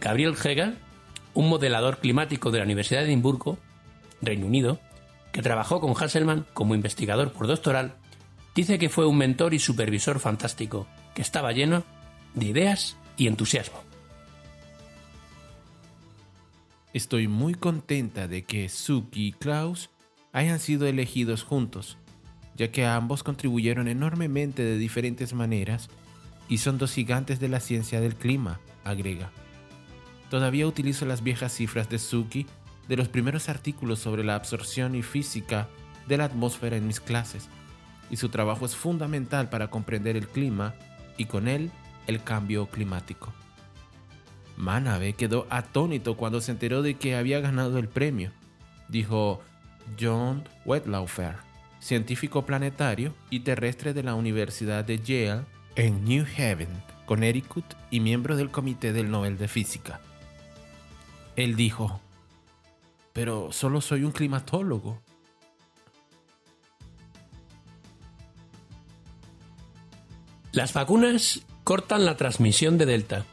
Gabriel 0.00 0.34
Hegel, 0.34 0.76
un 1.32 1.48
modelador 1.48 1.98
climático 1.98 2.50
de 2.50 2.58
la 2.58 2.64
Universidad 2.64 3.00
de 3.00 3.06
Edimburgo, 3.06 3.58
Reino 4.20 4.46
Unido, 4.46 4.80
que 5.32 5.40
trabajó 5.40 5.80
con 5.80 5.94
Hasselmann 5.96 6.46
como 6.52 6.74
investigador 6.74 7.32
por 7.32 7.46
doctoral, 7.46 7.94
dice 8.54 8.78
que 8.78 8.88
fue 8.88 9.06
un 9.06 9.16
mentor 9.16 9.54
y 9.54 9.60
supervisor 9.60 10.18
fantástico, 10.18 10.86
que 11.14 11.22
estaba 11.22 11.52
lleno 11.52 11.84
de 12.34 12.46
ideas 12.46 12.96
y 13.16 13.28
entusiasmo. 13.28 13.80
Estoy 16.92 17.28
muy 17.28 17.54
contenta 17.54 18.28
de 18.28 18.44
que 18.44 18.68
Suki 18.68 19.28
y 19.28 19.32
Klaus 19.32 19.90
hayan 20.32 20.58
sido 20.60 20.86
elegidos 20.86 21.42
juntos, 21.42 21.98
ya 22.56 22.70
que 22.70 22.86
ambos 22.86 23.22
contribuyeron 23.22 23.88
enormemente 23.88 24.62
de 24.62 24.78
diferentes 24.78 25.34
maneras 25.34 25.88
y 26.48 26.58
son 26.58 26.78
dos 26.78 26.92
gigantes 26.92 27.40
de 27.40 27.48
la 27.48 27.60
ciencia 27.60 28.00
del 28.00 28.14
clima, 28.14 28.60
agrega. 28.84 29.30
Todavía 30.30 30.66
utilizo 30.66 31.06
las 31.06 31.22
viejas 31.22 31.52
cifras 31.52 31.88
de 31.88 31.98
Suki 31.98 32.46
de 32.88 32.96
los 32.96 33.08
primeros 33.08 33.48
artículos 33.48 33.98
sobre 33.98 34.24
la 34.24 34.34
absorción 34.34 34.94
y 34.94 35.02
física 35.02 35.68
de 36.06 36.16
la 36.18 36.24
atmósfera 36.24 36.76
en 36.76 36.86
mis 36.86 37.00
clases, 37.00 37.48
y 38.10 38.16
su 38.16 38.28
trabajo 38.28 38.66
es 38.66 38.76
fundamental 38.76 39.48
para 39.48 39.68
comprender 39.68 40.16
el 40.16 40.28
clima 40.28 40.74
y 41.16 41.24
con 41.24 41.48
él 41.48 41.70
el 42.06 42.22
cambio 42.22 42.66
climático. 42.66 43.32
Manabe 44.56 45.14
quedó 45.14 45.46
atónito 45.50 46.16
cuando 46.16 46.40
se 46.40 46.52
enteró 46.52 46.82
de 46.82 46.94
que 46.94 47.16
había 47.16 47.40
ganado 47.40 47.78
el 47.78 47.88
premio, 47.88 48.30
dijo 48.88 49.40
John 49.98 50.44
Wetlaufer, 50.64 51.36
científico 51.84 52.46
planetario 52.46 53.14
y 53.28 53.40
terrestre 53.40 53.92
de 53.92 54.02
la 54.02 54.14
Universidad 54.14 54.86
de 54.86 55.00
Yale 55.00 55.44
en 55.76 56.02
New 56.04 56.24
Haven, 56.38 56.70
Connecticut 57.04 57.64
y 57.90 58.00
miembro 58.00 58.36
del 58.36 58.50
Comité 58.50 58.94
del 58.94 59.10
Nobel 59.10 59.36
de 59.36 59.48
Física. 59.48 60.00
Él 61.36 61.56
dijo, 61.56 62.00
pero 63.12 63.52
solo 63.52 63.82
soy 63.82 64.02
un 64.02 64.12
climatólogo. 64.12 65.02
Las 70.52 70.72
vacunas 70.72 71.42
cortan 71.64 72.06
la 72.06 72.16
transmisión 72.16 72.78
de 72.78 72.86
Delta. 72.86 73.26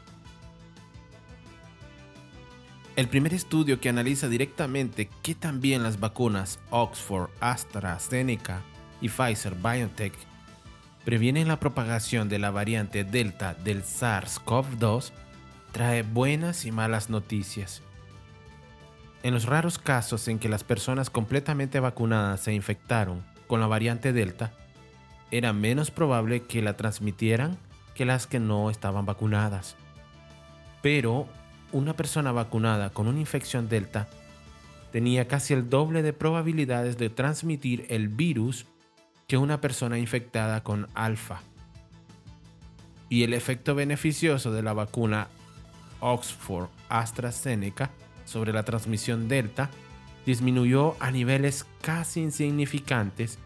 El 3.02 3.08
primer 3.08 3.34
estudio 3.34 3.80
que 3.80 3.88
analiza 3.88 4.28
directamente 4.28 5.10
que 5.22 5.34
también 5.34 5.82
las 5.82 5.98
vacunas 5.98 6.60
Oxford, 6.70 7.30
AstraZeneca 7.40 8.62
y 9.00 9.08
Pfizer 9.08 9.56
BioNTech 9.56 10.12
previenen 11.04 11.48
la 11.48 11.58
propagación 11.58 12.28
de 12.28 12.38
la 12.38 12.52
variante 12.52 13.02
Delta 13.02 13.54
del 13.54 13.82
SARS-CoV-2 13.82 15.10
trae 15.72 16.04
buenas 16.04 16.64
y 16.64 16.70
malas 16.70 17.10
noticias. 17.10 17.82
en 19.24 19.34
los 19.34 19.46
raros 19.46 19.78
casos 19.78 20.28
en 20.28 20.38
que 20.38 20.48
las 20.48 20.62
personas 20.62 21.10
completamente 21.10 21.80
vacunadas 21.80 22.42
se 22.42 22.54
infectaron 22.54 23.24
con 23.48 23.58
la 23.58 23.66
variante 23.66 24.12
Delta, 24.12 24.52
era 25.32 25.52
menos 25.52 25.90
probable 25.90 26.44
que 26.44 26.62
la 26.62 26.76
transmitieran 26.76 27.58
que 27.96 28.04
las 28.04 28.28
que 28.28 28.38
no 28.38 28.70
estaban 28.70 29.06
vacunadas. 29.06 29.74
Pero 30.82 31.26
una 31.72 31.94
persona 31.94 32.32
vacunada 32.32 32.90
con 32.90 33.08
una 33.08 33.20
infección 33.20 33.68
Delta 33.68 34.08
tenía 34.92 35.26
casi 35.26 35.54
el 35.54 35.70
doble 35.70 36.02
de 36.02 36.12
probabilidades 36.12 36.98
de 36.98 37.10
transmitir 37.10 37.86
el 37.88 38.08
virus 38.08 38.66
que 39.26 39.38
una 39.38 39.60
persona 39.60 39.98
infectada 39.98 40.62
con 40.62 40.88
alfa. 40.94 41.40
Y 43.08 43.24
el 43.24 43.32
efecto 43.32 43.74
beneficioso 43.74 44.52
de 44.52 44.62
la 44.62 44.74
vacuna 44.74 45.28
Oxford 46.00 46.68
AstraZeneca 46.88 47.90
sobre 48.24 48.52
la 48.52 48.64
transmisión 48.64 49.28
delta 49.28 49.70
disminuyó 50.26 50.96
a 51.00 51.10
niveles 51.10 51.66
casi 51.80 52.20
insignificantes 52.20 53.38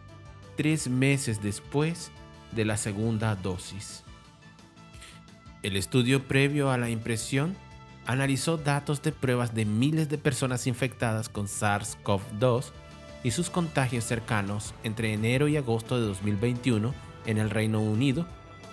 tres 0.56 0.88
meses 0.88 1.42
después 1.42 2.10
de 2.52 2.64
la 2.64 2.76
segunda 2.76 3.34
dosis. 3.36 4.02
El 5.62 5.76
estudio 5.76 6.24
previo 6.24 6.70
a 6.70 6.78
la 6.78 6.90
impresión 6.90 7.56
analizó 8.06 8.56
datos 8.56 9.02
de 9.02 9.12
pruebas 9.12 9.54
de 9.54 9.64
miles 9.64 10.08
de 10.08 10.18
personas 10.18 10.66
infectadas 10.66 11.28
con 11.28 11.46
SARS-CoV-2 11.46 12.66
y 13.24 13.32
sus 13.32 13.50
contagios 13.50 14.04
cercanos 14.04 14.74
entre 14.84 15.12
enero 15.12 15.48
y 15.48 15.56
agosto 15.56 16.00
de 16.00 16.06
2021 16.06 16.94
en 17.26 17.38
el 17.38 17.50
Reino 17.50 17.80
Unido, 17.80 18.26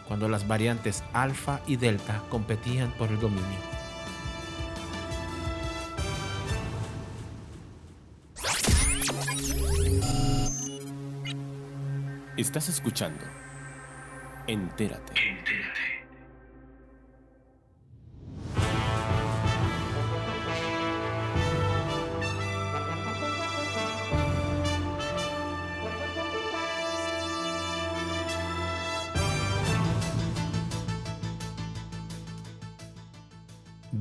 cuando 0.08 0.30
las 0.30 0.48
variantes 0.48 1.04
alfa 1.14 1.62
y 1.66 1.78
delta 1.78 2.22
competían 2.30 2.92
por 2.92 3.10
el 3.10 3.20
dominio. 3.20 3.74
Estás 12.38 12.68
escuchando. 12.70 13.24
Entérate. 14.48 15.14
Entérate. 15.16 15.83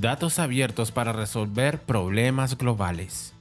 Datos 0.02 0.40
abiertos 0.40 0.90
para 0.90 1.12
resolver 1.12 1.80
problemas 1.80 2.58
globales. 2.58 3.34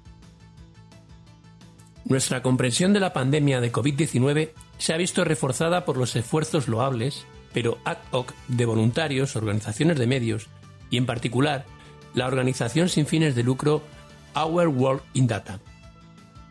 Nuestra 2.06 2.44
comprensión 2.44 2.94
de 2.94 3.00
la 3.00 3.14
pandemia 3.14 3.60
de 3.62 3.72
COVID-19 3.72 4.52
se 4.78 4.94
ha 4.94 4.98
visto 4.98 5.24
reforzada 5.24 5.86
por 5.86 5.98
los 5.98 6.16
esfuerzos 6.16 6.68
loables, 6.68 7.26
pero 7.52 7.80
ad 7.84 7.98
hoc, 8.12 8.32
de 8.48 8.66
voluntarios, 8.66 9.36
organizaciones 9.36 9.98
de 9.98 10.06
medios 10.06 10.50
y, 10.92 10.98
en 10.98 11.08
particular, 11.08 11.66
la 12.14 12.28
organización 12.28 12.90
sin 12.90 13.08
fines 13.08 13.34
de 13.34 13.42
lucro 13.42 13.82
Our 14.36 14.68
World 14.68 15.02
in 15.14 15.26
Data. 15.26 15.60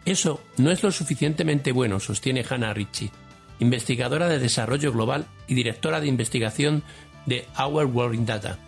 Eso 0.05 0.41
no 0.57 0.73
es 0.73 0.83
lo 0.83 0.91
suficientemente 0.91 1.71
bueno, 1.71 2.01
sostiene 2.01 2.45
Hannah 2.51 2.75
Ritchie, 2.75 3.13
investigadora 3.61 4.27
de 4.27 4.41
desarrollo 4.41 4.91
global 4.91 5.27
y 5.47 5.55
directora 5.55 6.01
de 6.01 6.09
investigación 6.09 6.83
de 7.27 7.47
Our 7.57 7.85
World 7.85 8.17
in 8.17 8.27
Data. 8.27 8.59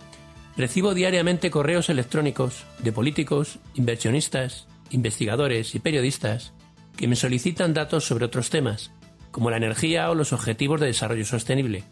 Recibo 0.56 0.92
diariamente 0.92 1.50
correos 1.50 1.88
electrónicos 1.88 2.64
de 2.78 2.92
políticos, 2.92 3.58
inversionistas, 3.74 4.66
investigadores 4.90 5.74
y 5.74 5.78
periodistas 5.78 6.52
que 6.96 7.08
me 7.08 7.16
solicitan 7.16 7.72
datos 7.72 8.04
sobre 8.04 8.26
otros 8.26 8.50
temas, 8.50 8.90
como 9.30 9.50
la 9.50 9.56
energía 9.56 10.10
o 10.10 10.14
los 10.14 10.34
objetivos 10.34 10.78
de 10.80 10.88
desarrollo 10.88 11.24
sostenible, 11.24 11.84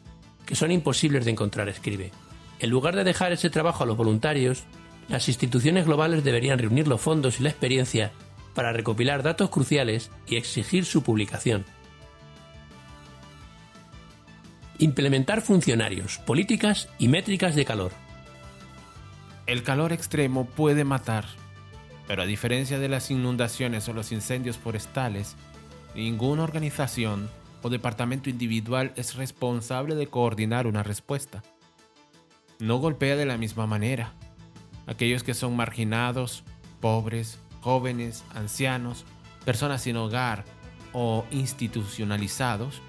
que 0.44 0.56
son 0.56 0.70
imposibles 0.72 1.24
de 1.24 1.30
encontrar, 1.30 1.70
escribe. 1.70 2.12
En 2.58 2.68
lugar 2.68 2.94
de 2.94 3.04
dejar 3.04 3.32
ese 3.32 3.48
trabajo 3.48 3.84
a 3.84 3.86
los 3.86 3.96
voluntarios, 3.96 4.64
las 5.08 5.28
instituciones 5.28 5.86
globales 5.86 6.22
deberían 6.22 6.58
reunir 6.58 6.86
los 6.86 7.00
fondos 7.00 7.40
y 7.40 7.42
la 7.42 7.48
experiencia 7.48 8.12
para 8.54 8.72
recopilar 8.72 9.22
datos 9.22 9.48
cruciales 9.48 10.10
y 10.26 10.36
exigir 10.36 10.84
su 10.84 11.02
publicación. 11.02 11.64
Implementar 14.78 15.40
funcionarios, 15.40 16.18
políticas 16.18 16.88
y 16.98 17.08
métricas 17.08 17.54
de 17.54 17.64
calor. 17.64 17.92
El 19.50 19.64
calor 19.64 19.92
extremo 19.92 20.44
puede 20.44 20.84
matar, 20.84 21.24
pero 22.06 22.22
a 22.22 22.26
diferencia 22.26 22.78
de 22.78 22.88
las 22.88 23.10
inundaciones 23.10 23.88
o 23.88 23.92
los 23.92 24.12
incendios 24.12 24.58
forestales, 24.58 25.34
Ninguna 25.94 26.44
organización 26.44 27.28
o 27.62 27.68
departamento 27.68 28.30
individual 28.30 28.92
es 28.94 29.16
responsable 29.16 29.96
de 29.96 30.06
coordinar 30.06 30.68
una 30.68 30.84
respuesta. 30.84 31.42
No 32.60 32.78
golpea 32.78 33.16
de 33.16 33.26
la 33.26 33.38
misma 33.38 33.66
manera. 33.66 34.12
Aquellos 34.86 35.24
que 35.24 35.34
son 35.34 35.56
marginados, 35.56 36.44
pobres, 36.80 37.40
jóvenes, 37.60 38.22
ancianos, 38.32 39.04
personas 39.44 39.82
sin 39.82 39.96
hogar 39.96 40.44
o 40.92 41.24
institucionalizados, 41.32 42.80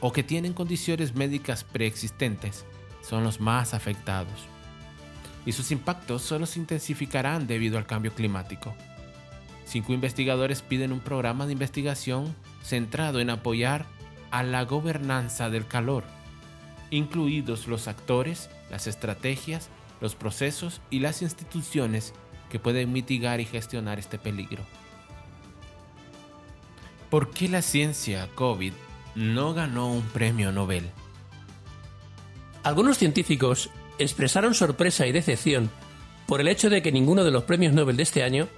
o 0.00 0.12
que 0.12 0.24
tienen 0.24 0.52
condiciones 0.52 1.14
médicas 1.14 1.62
preexistentes, 1.62 2.66
son 3.02 3.22
los 3.22 3.38
más 3.38 3.72
afectados. 3.72 4.48
Y 5.50 5.52
sus 5.52 5.72
impactos 5.72 6.22
solo 6.22 6.46
se 6.46 6.60
intensificarán 6.60 7.48
debido 7.48 7.76
al 7.76 7.84
cambio 7.84 8.14
climático. 8.14 8.72
Cinco 9.66 9.92
investigadores 9.92 10.62
piden 10.62 10.92
un 10.92 11.00
programa 11.00 11.44
de 11.44 11.54
investigación 11.54 12.36
centrado 12.62 13.18
en 13.18 13.30
apoyar 13.30 13.84
a 14.30 14.44
la 14.44 14.64
gobernanza 14.64 15.50
del 15.50 15.66
calor, 15.66 16.04
incluidos 16.90 17.66
los 17.66 17.88
actores, 17.88 18.48
las 18.70 18.86
estrategias, 18.86 19.70
los 20.00 20.14
procesos 20.14 20.80
y 20.88 21.00
las 21.00 21.20
instituciones 21.20 22.14
que 22.48 22.60
pueden 22.60 22.92
mitigar 22.92 23.40
y 23.40 23.44
gestionar 23.44 23.98
este 23.98 24.20
peligro. 24.20 24.62
¿Por 27.10 27.30
qué 27.30 27.48
la 27.48 27.62
ciencia 27.62 28.28
COVID 28.36 28.72
no 29.16 29.52
ganó 29.52 29.90
un 29.92 30.02
premio 30.02 30.52
Nobel? 30.52 30.88
Algunos 32.62 32.98
científicos 32.98 33.68
expresaron 34.02 34.54
sorpresa 34.54 35.06
y 35.06 35.12
decepción 35.12 35.70
por 36.26 36.40
el 36.40 36.48
hecho 36.48 36.70
de 36.70 36.82
que 36.82 36.92
ninguno 36.92 37.24
de 37.24 37.30
los 37.30 37.44
premios 37.44 37.74
Nobel 37.74 37.96
de 37.96 38.02
este 38.02 38.22
año 38.22 38.48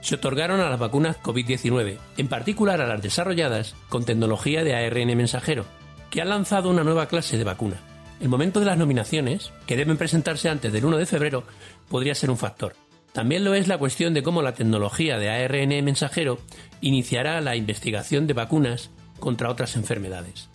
se 0.00 0.14
otorgaron 0.14 0.60
a 0.60 0.70
las 0.70 0.78
vacunas 0.78 1.20
COVID-19, 1.22 1.98
en 2.16 2.28
particular 2.28 2.80
a 2.80 2.86
las 2.86 3.02
desarrolladas 3.02 3.74
con 3.88 4.04
tecnología 4.04 4.62
de 4.62 4.74
ARN 4.74 5.16
mensajero, 5.16 5.64
que 6.10 6.22
han 6.22 6.28
lanzado 6.28 6.70
una 6.70 6.84
nueva 6.84 7.06
clase 7.06 7.36
de 7.36 7.44
vacuna. 7.44 7.76
El 8.20 8.28
momento 8.28 8.60
de 8.60 8.66
las 8.66 8.78
nominaciones, 8.78 9.52
que 9.66 9.76
deben 9.76 9.96
presentarse 9.96 10.48
antes 10.48 10.72
del 10.72 10.84
1 10.84 10.96
de 10.96 11.06
febrero, 11.06 11.44
podría 11.88 12.14
ser 12.14 12.30
un 12.30 12.38
factor. 12.38 12.74
También 13.12 13.44
lo 13.44 13.54
es 13.54 13.66
la 13.66 13.78
cuestión 13.78 14.14
de 14.14 14.22
cómo 14.22 14.42
la 14.42 14.54
tecnología 14.54 15.18
de 15.18 15.30
ARN 15.30 15.84
mensajero 15.84 16.38
iniciará 16.80 17.40
la 17.40 17.56
investigación 17.56 18.26
de 18.26 18.34
vacunas 18.34 18.90
contra 19.18 19.50
otras 19.50 19.76
enfermedades. 19.76 20.48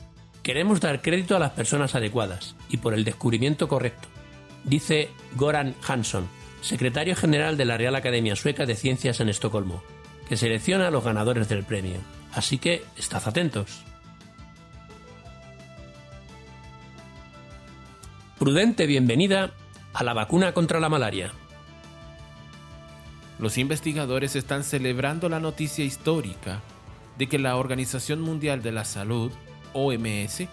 Queremos 0.43 0.79
dar 0.79 1.01
crédito 1.01 1.35
a 1.35 1.39
las 1.39 1.51
personas 1.51 1.93
adecuadas 1.95 2.55
y 2.69 2.77
por 2.77 2.93
el 2.93 3.03
descubrimiento 3.03 3.67
correcto, 3.67 4.07
dice 4.63 5.09
Goran 5.35 5.75
Hansson, 5.87 6.27
secretario 6.61 7.15
general 7.15 7.57
de 7.57 7.65
la 7.65 7.77
Real 7.77 7.95
Academia 7.95 8.35
Sueca 8.35 8.65
de 8.65 8.75
Ciencias 8.75 9.19
en 9.19 9.29
Estocolmo, 9.29 9.83
que 10.27 10.37
selecciona 10.37 10.87
a 10.87 10.91
los 10.91 11.03
ganadores 11.03 11.49
del 11.49 11.63
premio. 11.63 11.99
Así 12.33 12.57
que 12.57 12.83
estad 12.97 13.27
atentos. 13.27 13.83
Prudente 18.39 18.87
bienvenida 18.87 19.51
a 19.93 20.03
la 20.03 20.13
vacuna 20.13 20.53
contra 20.53 20.79
la 20.79 20.89
malaria. 20.89 21.31
Los 23.37 23.57
investigadores 23.57 24.35
están 24.35 24.63
celebrando 24.63 25.29
la 25.29 25.39
noticia 25.39 25.83
histórica 25.83 26.61
de 27.17 27.27
que 27.27 27.39
la 27.39 27.57
Organización 27.57 28.21
Mundial 28.21 28.61
de 28.61 28.71
la 28.71 28.85
Salud, 28.85 29.31
OMS, 29.73 30.47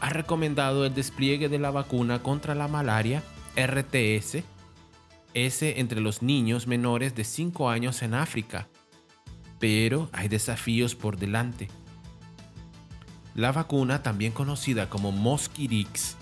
ha 0.00 0.10
recomendado 0.10 0.84
el 0.86 0.94
despliegue 0.94 1.48
de 1.48 1.58
la 1.58 1.70
vacuna 1.70 2.22
contra 2.22 2.54
la 2.54 2.68
malaria, 2.68 3.22
RTS, 3.56 4.44
ese 5.34 5.80
entre 5.80 6.00
los 6.00 6.22
niños 6.22 6.66
menores 6.66 7.14
de 7.14 7.24
5 7.24 7.70
años 7.70 8.02
en 8.02 8.14
África. 8.14 8.68
Pero 9.58 10.08
hay 10.12 10.28
desafíos 10.28 10.94
por 10.94 11.18
delante. 11.18 11.68
La 13.34 13.52
vacuna, 13.52 14.02
también 14.02 14.32
conocida 14.32 14.88
como 14.88 15.12
Mosquirix, 15.12 16.16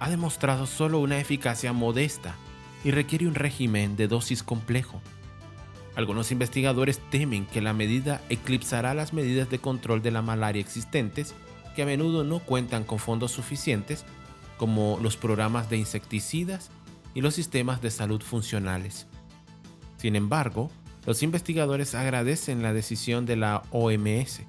ha 0.00 0.10
demostrado 0.10 0.66
solo 0.66 0.98
una 1.00 1.18
eficacia 1.18 1.72
modesta 1.72 2.34
y 2.82 2.90
requiere 2.90 3.26
un 3.26 3.34
régimen 3.34 3.96
de 3.96 4.08
dosis 4.08 4.42
complejo. 4.42 5.00
Algunos 5.96 6.32
investigadores 6.32 6.98
temen 7.10 7.46
que 7.46 7.60
la 7.60 7.72
medida 7.72 8.20
eclipsará 8.28 8.94
las 8.94 9.12
medidas 9.12 9.48
de 9.48 9.60
control 9.60 10.02
de 10.02 10.10
la 10.10 10.22
malaria 10.22 10.60
existentes, 10.60 11.34
que 11.76 11.82
a 11.82 11.86
menudo 11.86 12.24
no 12.24 12.40
cuentan 12.40 12.84
con 12.84 12.98
fondos 12.98 13.30
suficientes, 13.30 14.04
como 14.56 14.98
los 15.02 15.16
programas 15.16 15.68
de 15.70 15.76
insecticidas 15.76 16.70
y 17.14 17.20
los 17.20 17.34
sistemas 17.34 17.80
de 17.82 17.90
salud 17.90 18.22
funcionales. 18.22 19.06
Sin 19.96 20.16
embargo, 20.16 20.70
Los 21.06 21.22
investigadores 21.22 21.94
agradecen 21.94 22.62
la 22.62 22.72
decisión 22.72 23.26
de 23.26 23.36
la 23.36 23.62
OMS. 23.70 24.42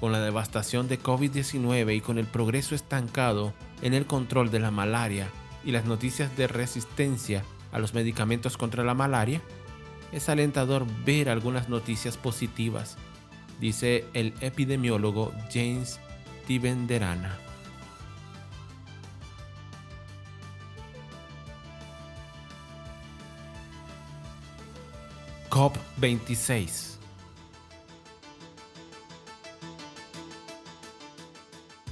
Con 0.00 0.12
la 0.12 0.20
devastación 0.20 0.88
de 0.88 1.00
COVID-19 1.00 1.96
y 1.96 2.00
con 2.00 2.18
el 2.18 2.26
progreso 2.26 2.74
estancado 2.74 3.54
en 3.80 3.94
el 3.94 4.06
control 4.06 4.50
de 4.50 4.58
la 4.58 4.70
malaria 4.70 5.28
y 5.64 5.70
las 5.70 5.84
noticias 5.84 6.36
de 6.36 6.48
resistencia 6.48 7.44
a 7.72 7.78
los 7.78 7.94
medicamentos 7.94 8.56
contra 8.56 8.84
la 8.84 8.94
malaria, 8.94 9.40
es 10.12 10.28
alentador 10.28 10.84
ver 11.04 11.28
algunas 11.28 11.68
noticias 11.68 12.16
positivas, 12.16 12.96
dice 13.60 14.04
el 14.14 14.34
epidemiólogo 14.40 15.32
James 15.52 15.98
Tivenderana. 16.46 17.45
COP26 25.56 26.98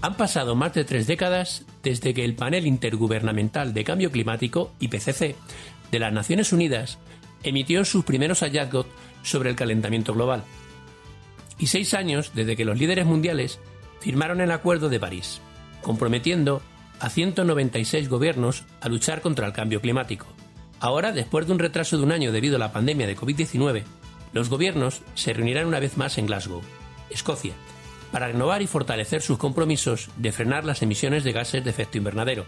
Han 0.03 0.19
pasado 0.19 0.55
más 0.55 0.75
de 0.75 0.85
tres 0.85 1.07
décadas 1.07 1.65
desde 1.83 2.13
que 2.13 2.27
el 2.27 2.35
Panel 2.35 2.67
Intergubernamental 2.67 3.73
de 3.73 3.85
Cambio 3.85 4.11
Climático, 4.13 4.75
IPCC, 4.81 5.35
de 5.91 5.99
las 5.99 6.13
Naciones 6.13 6.53
Unidas 6.53 6.99
emitió 7.43 7.87
sus 7.87 8.05
primeros 8.05 8.41
hallazgos 8.41 8.85
sobre 9.23 9.49
el 9.49 9.57
calentamiento 9.57 10.13
global. 10.13 10.45
Y 11.59 11.69
seis 11.69 11.95
años 11.95 12.33
desde 12.35 12.57
que 12.57 12.67
los 12.67 12.79
líderes 12.79 13.07
mundiales 13.07 13.61
firmaron 14.01 14.43
el 14.43 14.51
Acuerdo 14.51 14.91
de 14.91 15.01
París, 15.01 15.41
comprometiendo 15.81 16.61
a 17.01 17.09
196 17.09 18.11
gobiernos 18.11 18.65
a 18.83 18.91
luchar 18.91 19.23
contra 19.23 19.47
el 19.47 19.55
cambio 19.55 19.81
climático. 19.81 20.34
Ahora, 20.85 21.13
después 21.13 21.47
de 21.47 21.53
un 21.55 21.59
retraso 21.59 21.97
de 21.97 22.03
un 22.03 22.13
año 22.13 22.31
debido 22.31 22.57
a 22.57 22.59
la 22.59 22.71
pandemia 22.71 23.07
de 23.07 23.17
COVID-19, 23.17 23.85
los 24.35 24.51
gobiernos 24.51 25.01
se 25.15 25.33
reunirán 25.33 25.65
una 25.65 25.81
vez 25.81 25.97
más 25.97 26.19
en 26.19 26.27
Glasgow, 26.27 26.61
Escocia, 27.09 27.55
para 28.13 28.27
renovar 28.27 28.61
y 28.61 28.67
fortalecer 28.67 29.23
sus 29.23 29.39
compromisos 29.39 30.11
de 30.19 30.31
frenar 30.31 30.67
las 30.67 30.83
emisiones 30.83 31.25
de 31.25 31.33
gases 31.33 31.65
de 31.65 31.71
efecto 31.71 31.97
invernadero. 31.97 32.45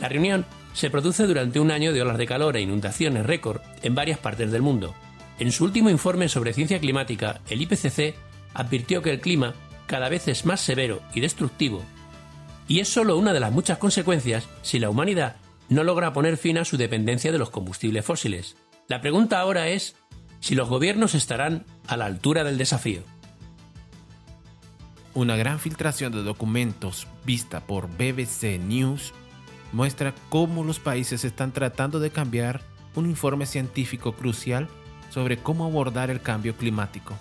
La 0.00 0.08
reunión 0.08 0.44
se 0.72 0.90
produce 0.90 1.24
durante 1.24 1.60
un 1.60 1.70
año 1.70 1.92
de 1.92 2.02
olas 2.02 2.18
de 2.18 2.26
calor 2.26 2.56
e 2.56 2.62
inundaciones 2.62 3.26
récord 3.26 3.60
en 3.84 3.94
varias 3.94 4.18
partes 4.18 4.50
del 4.50 4.62
mundo. 4.62 4.92
En 5.38 5.52
su 5.52 5.62
último 5.62 5.88
informe 5.88 6.28
sobre 6.28 6.54
ciencia 6.54 6.80
climática, 6.80 7.42
el 7.48 7.62
IPCC 7.62 8.16
advirtió 8.54 9.02
que 9.02 9.10
el 9.10 9.20
clima 9.20 9.54
cada 9.86 10.08
vez 10.08 10.26
es 10.26 10.46
más 10.46 10.60
severo 10.60 11.00
y 11.14 11.20
destructivo, 11.20 11.84
y 12.66 12.80
es 12.80 12.88
solo 12.88 13.16
una 13.16 13.32
de 13.32 13.38
las 13.38 13.52
muchas 13.52 13.78
consecuencias 13.78 14.48
si 14.62 14.80
la 14.80 14.90
humanidad 14.90 15.36
no 15.72 15.84
logra 15.84 16.12
poner 16.12 16.36
fin 16.36 16.58
a 16.58 16.64
su 16.64 16.76
dependencia 16.76 17.32
de 17.32 17.38
los 17.38 17.50
combustibles 17.50 18.04
fósiles. 18.04 18.56
La 18.88 19.00
pregunta 19.00 19.40
ahora 19.40 19.68
es 19.68 19.96
si 20.40 20.54
los 20.54 20.68
gobiernos 20.68 21.14
estarán 21.14 21.64
a 21.86 21.96
la 21.96 22.06
altura 22.06 22.44
del 22.44 22.58
desafío. 22.58 23.02
Una 25.14 25.36
gran 25.36 25.60
filtración 25.60 26.12
de 26.12 26.22
documentos 26.22 27.06
vista 27.24 27.60
por 27.60 27.86
BBC 27.86 28.58
News 28.58 29.12
muestra 29.72 30.14
cómo 30.30 30.64
los 30.64 30.80
países 30.80 31.24
están 31.24 31.52
tratando 31.52 32.00
de 32.00 32.10
cambiar 32.10 32.62
un 32.94 33.06
informe 33.06 33.46
científico 33.46 34.12
crucial 34.12 34.68
sobre 35.10 35.36
cómo 35.38 35.66
abordar 35.66 36.10
el 36.10 36.20
cambio 36.20 36.56
climático. 36.56 37.14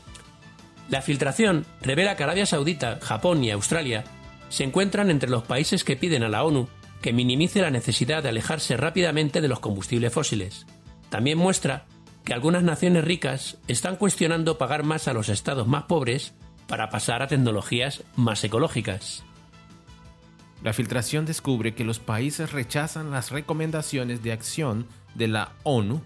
La 0.89 1.01
filtración 1.01 1.65
revela 1.81 2.15
que 2.15 2.23
Arabia 2.23 2.45
Saudita, 2.45 2.99
Japón 3.01 3.43
y 3.43 3.51
Australia 3.51 4.03
se 4.49 4.63
encuentran 4.63 5.09
entre 5.09 5.29
los 5.29 5.43
países 5.43 5.83
que 5.83 5.95
piden 5.95 6.23
a 6.23 6.29
la 6.29 6.43
ONU 6.43 6.67
que 7.01 7.13
minimice 7.13 7.61
la 7.61 7.71
necesidad 7.71 8.23
de 8.23 8.29
alejarse 8.29 8.77
rápidamente 8.77 9.41
de 9.41 9.47
los 9.47 9.59
combustibles 9.59 10.13
fósiles. 10.13 10.65
También 11.09 11.37
muestra 11.37 11.85
que 12.23 12.33
algunas 12.33 12.63
naciones 12.63 13.03
ricas 13.03 13.57
están 13.67 13.95
cuestionando 13.95 14.57
pagar 14.57 14.83
más 14.83 15.07
a 15.07 15.13
los 15.13 15.29
estados 15.29 15.67
más 15.67 15.83
pobres 15.83 16.33
para 16.67 16.89
pasar 16.89 17.21
a 17.21 17.27
tecnologías 17.27 18.03
más 18.15 18.43
ecológicas. 18.43 19.23
La 20.63 20.73
filtración 20.73 21.25
descubre 21.25 21.73
que 21.73 21.83
los 21.83 21.99
países 21.99 22.51
rechazan 22.51 23.09
las 23.09 23.31
recomendaciones 23.31 24.21
de 24.21 24.31
acción 24.31 24.85
de 25.15 25.27
la 25.27 25.53
ONU 25.63 26.01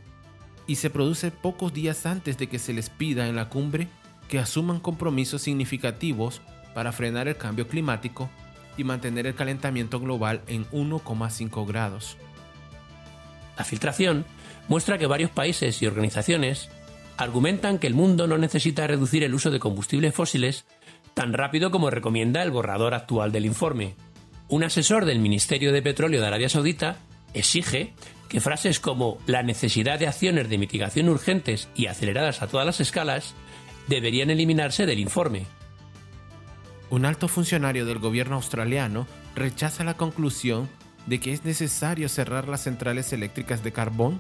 y 0.65 0.75
se 0.75 0.89
produce 0.89 1.29
pocos 1.29 1.73
días 1.73 2.05
antes 2.05 2.37
de 2.37 2.47
que 2.47 2.57
se 2.57 2.73
les 2.73 2.89
pida 2.89 3.27
en 3.27 3.35
la 3.35 3.49
cumbre 3.49 3.89
que 4.29 4.39
asuman 4.39 4.79
compromisos 4.79 5.41
significativos 5.41 6.41
para 6.73 6.93
frenar 6.93 7.27
el 7.27 7.35
cambio 7.35 7.67
climático 7.67 8.29
y 8.77 8.83
mantener 8.83 9.27
el 9.27 9.35
calentamiento 9.35 9.99
global 9.99 10.41
en 10.47 10.65
1,5 10.71 11.67
grados. 11.67 12.17
La 13.57 13.63
filtración 13.63 14.25
muestra 14.67 14.97
que 14.97 15.07
varios 15.07 15.31
países 15.31 15.81
y 15.81 15.87
organizaciones 15.87 16.69
argumentan 17.17 17.79
que 17.79 17.87
el 17.87 17.93
mundo 17.93 18.27
no 18.27 18.37
necesita 18.37 18.87
reducir 18.87 19.23
el 19.23 19.33
uso 19.33 19.51
de 19.51 19.59
combustibles 19.59 20.13
fósiles 20.13 20.65
tan 21.13 21.33
rápido 21.33 21.71
como 21.71 21.89
recomienda 21.89 22.43
el 22.43 22.51
borrador 22.51 22.93
actual 22.93 23.31
del 23.31 23.45
informe. 23.45 23.95
Un 24.49 24.63
asesor 24.63 25.05
del 25.05 25.19
Ministerio 25.19 25.71
de 25.71 25.81
Petróleo 25.81 26.21
de 26.21 26.27
Arabia 26.27 26.49
Saudita 26.49 26.97
exige 27.33 27.93
que 28.27 28.41
frases 28.41 28.79
como 28.79 29.17
la 29.25 29.43
necesidad 29.43 29.97
de 29.97 30.07
acciones 30.07 30.49
de 30.49 30.57
mitigación 30.57 31.09
urgentes 31.09 31.69
y 31.75 31.87
aceleradas 31.87 32.41
a 32.41 32.47
todas 32.47 32.65
las 32.65 32.81
escalas 32.81 33.33
deberían 33.87 34.29
eliminarse 34.29 34.85
del 34.85 34.99
informe. 34.99 35.45
Un 36.89 37.05
alto 37.05 37.27
funcionario 37.27 37.85
del 37.85 37.99
gobierno 37.99 38.35
australiano 38.35 39.07
rechaza 39.35 39.83
la 39.83 39.97
conclusión 39.97 40.69
de 41.07 41.19
que 41.19 41.33
es 41.33 41.43
necesario 41.43 42.09
cerrar 42.09 42.47
las 42.47 42.63
centrales 42.63 43.11
eléctricas 43.11 43.63
de 43.63 43.71
carbón 43.71 44.19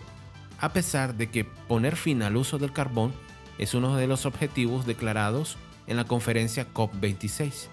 a 0.59 0.73
pesar 0.73 1.15
de 1.15 1.29
que 1.29 1.43
poner 1.43 1.95
fin 1.95 2.23
al 2.23 2.37
uso 2.37 2.57
del 2.57 2.71
carbón 2.71 3.13
es 3.57 3.73
uno 3.73 3.95
de 3.95 4.07
los 4.07 4.25
objetivos 4.25 4.85
declarados 4.85 5.57
en 5.87 5.97
la 5.97 6.05
conferencia 6.05 6.67
COP26. 6.73 7.67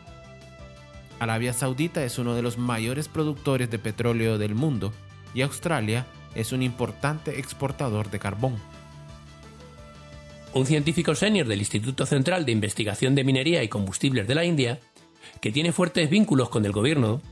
Arabia 1.19 1.53
Saudita 1.53 2.05
es 2.05 2.19
uno 2.19 2.35
de 2.35 2.43
los 2.43 2.59
mayores 2.59 3.09
productores 3.09 3.71
de 3.71 3.79
petróleo 3.79 4.39
del 4.39 4.55
mundo 4.55 4.93
y 5.35 5.43
Australia 5.43 6.07
es 6.35 6.53
un 6.53 6.63
importante 6.63 7.39
exportador 7.39 8.11
de 8.11 8.19
carbón. 8.19 8.57
Un 10.55 10.67
científico 10.67 11.15
senior 11.15 11.47
del 11.47 11.61
Instituto 11.61 12.05
Central 12.05 12.45
de 12.45 12.53
Investigación 12.53 13.15
de 13.15 13.25
Minería 13.25 13.63
y 13.63 13.69
Combustibles 13.69 14.29
de 14.29 14.35
la 14.35 14.45
India, 14.45 14.81
que 15.41 15.51
tiene 15.51 15.73
fuertes 15.73 16.11
vínculos 16.11 16.51
con 16.51 16.67
el 16.67 16.73
gobierno, 16.73 17.23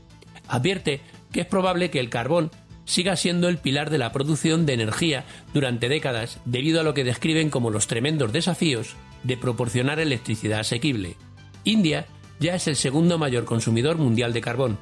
advierte 0.47 1.01
que 1.31 1.41
es 1.41 1.45
probable 1.45 1.91
que 1.91 1.99
el 1.99 2.09
carbón 2.09 2.49
siga 2.85 3.15
siendo 3.15 3.47
el 3.47 3.59
pilar 3.59 3.91
de 3.91 3.99
la 3.99 4.11
producción 4.11 4.65
de 4.65 4.73
energía 4.73 5.23
durante 5.53 5.87
décadas 5.87 6.39
debido 6.45 6.81
a 6.81 6.83
lo 6.83 6.95
que 6.95 7.03
describen 7.03 7.51
como 7.51 7.69
los 7.69 7.85
tremendos 7.85 8.33
desafíos 8.33 8.95
de 9.21 9.37
proporcionar 9.37 9.99
electricidad 9.99 10.61
asequible. 10.61 11.15
India 11.63 12.07
ya 12.39 12.55
es 12.55 12.67
el 12.67 12.75
segundo 12.75 13.19
mayor 13.19 13.45
consumidor 13.45 13.97
mundial 13.97 14.33
de 14.33 14.41
carbón. 14.41 14.79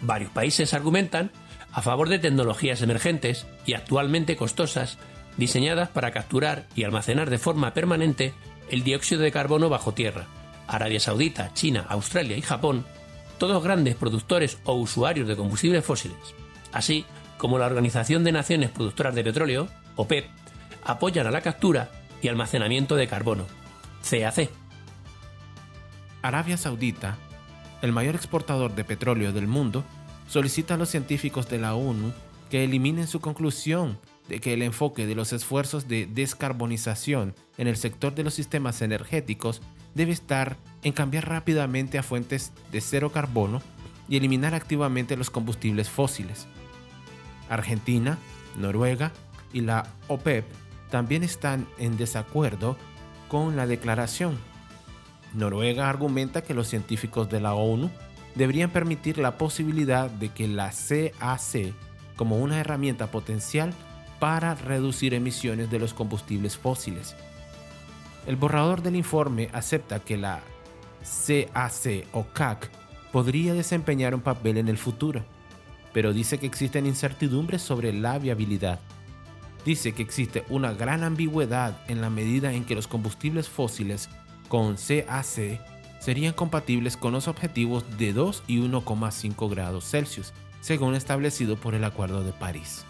Varios 0.00 0.30
países 0.30 0.72
argumentan 0.72 1.30
a 1.72 1.82
favor 1.82 2.08
de 2.08 2.18
tecnologías 2.18 2.80
emergentes 2.80 3.46
y 3.66 3.74
actualmente 3.74 4.36
costosas 4.36 4.98
diseñadas 5.38 5.88
para 5.88 6.10
capturar 6.10 6.66
y 6.74 6.84
almacenar 6.84 7.30
de 7.30 7.38
forma 7.38 7.72
permanente 7.72 8.34
el 8.68 8.84
dióxido 8.84 9.22
de 9.22 9.32
carbono 9.32 9.70
bajo 9.70 9.92
tierra. 9.94 10.26
Arabia 10.66 11.00
Saudita, 11.00 11.54
China, 11.54 11.86
Australia 11.88 12.36
y 12.36 12.42
Japón, 12.42 12.84
todos 13.38 13.64
grandes 13.64 13.94
productores 13.94 14.58
o 14.64 14.74
usuarios 14.74 15.26
de 15.26 15.36
combustibles 15.36 15.84
fósiles 15.84 16.34
así 16.72 17.04
como 17.36 17.58
la 17.58 17.66
Organización 17.66 18.24
de 18.24 18.32
Naciones 18.32 18.70
Productoras 18.70 19.14
de 19.14 19.24
Petróleo, 19.24 19.68
OPEP, 19.96 20.26
apoyan 20.84 21.26
a 21.26 21.30
la 21.30 21.40
captura 21.40 21.90
y 22.20 22.28
almacenamiento 22.28 22.96
de 22.96 23.06
carbono, 23.06 23.46
CAC. 24.08 24.50
Arabia 26.22 26.56
Saudita, 26.56 27.16
el 27.80 27.92
mayor 27.92 28.16
exportador 28.16 28.74
de 28.74 28.84
petróleo 28.84 29.32
del 29.32 29.46
mundo, 29.46 29.84
solicita 30.28 30.74
a 30.74 30.76
los 30.76 30.88
científicos 30.88 31.48
de 31.48 31.58
la 31.58 31.74
ONU 31.74 32.12
que 32.50 32.64
eliminen 32.64 33.06
su 33.06 33.20
conclusión 33.20 33.98
de 34.28 34.40
que 34.40 34.52
el 34.52 34.62
enfoque 34.62 35.06
de 35.06 35.14
los 35.14 35.32
esfuerzos 35.32 35.88
de 35.88 36.06
descarbonización 36.06 37.34
en 37.56 37.66
el 37.66 37.76
sector 37.76 38.14
de 38.14 38.24
los 38.24 38.34
sistemas 38.34 38.82
energéticos 38.82 39.62
debe 39.94 40.12
estar 40.12 40.56
en 40.82 40.92
cambiar 40.92 41.28
rápidamente 41.28 41.98
a 41.98 42.02
fuentes 42.02 42.52
de 42.70 42.80
cero 42.80 43.10
carbono 43.10 43.62
y 44.08 44.16
eliminar 44.16 44.54
activamente 44.54 45.16
los 45.16 45.30
combustibles 45.30 45.88
fósiles. 45.88 46.46
Argentina, 47.48 48.18
Noruega 48.56 49.12
y 49.52 49.62
la 49.62 49.86
OPEP 50.08 50.44
también 50.90 51.22
están 51.22 51.66
en 51.78 51.96
desacuerdo 51.96 52.76
con 53.28 53.56
la 53.56 53.66
declaración. 53.66 54.38
Noruega 55.34 55.88
argumenta 55.88 56.42
que 56.42 56.54
los 56.54 56.68
científicos 56.68 57.28
de 57.28 57.40
la 57.40 57.54
ONU 57.54 57.90
deberían 58.34 58.70
permitir 58.70 59.18
la 59.18 59.36
posibilidad 59.36 60.10
de 60.10 60.30
que 60.30 60.48
la 60.48 60.70
CAC 60.70 61.74
como 62.16 62.38
una 62.38 62.58
herramienta 62.58 63.10
potencial 63.10 63.72
para 64.18 64.54
reducir 64.54 65.14
emisiones 65.14 65.70
de 65.70 65.78
los 65.78 65.94
combustibles 65.94 66.56
fósiles. 66.56 67.14
El 68.26 68.36
borrador 68.36 68.82
del 68.82 68.96
informe 68.96 69.48
acepta 69.52 70.00
que 70.00 70.16
la 70.16 70.40
CAC 71.54 72.06
o 72.12 72.26
CAC 72.26 72.70
podría 73.12 73.54
desempeñar 73.54 74.14
un 74.14 74.20
papel 74.20 74.58
en 74.58 74.68
el 74.68 74.76
futuro, 74.76 75.24
pero 75.92 76.12
dice 76.12 76.38
que 76.38 76.46
existen 76.46 76.86
incertidumbres 76.86 77.62
sobre 77.62 77.92
la 77.92 78.18
viabilidad. 78.18 78.80
dice 79.64 79.92
que 79.92 80.02
existe 80.02 80.44
una 80.48 80.72
gran 80.72 81.04
ambigüedad 81.04 81.78
en 81.88 82.00
la 82.00 82.10
medida 82.10 82.52
en 82.52 82.64
que 82.64 82.74
los 82.74 82.86
combustibles 82.86 83.48
fósiles 83.48 84.08
con 84.48 84.76
CAC 84.76 85.60
serían 86.00 86.32
compatibles 86.32 86.96
con 86.96 87.12
los 87.12 87.28
objetivos 87.28 87.84
de 87.98 88.12
2 88.12 88.44
y 88.46 88.60
1,5 88.60 89.50
grados 89.50 89.84
Celsius, 89.90 90.32
según 90.60 90.94
establecido 90.94 91.56
por 91.56 91.74
el 91.74 91.84
Acuerdo 91.84 92.24
de 92.24 92.32
París. 92.32 92.84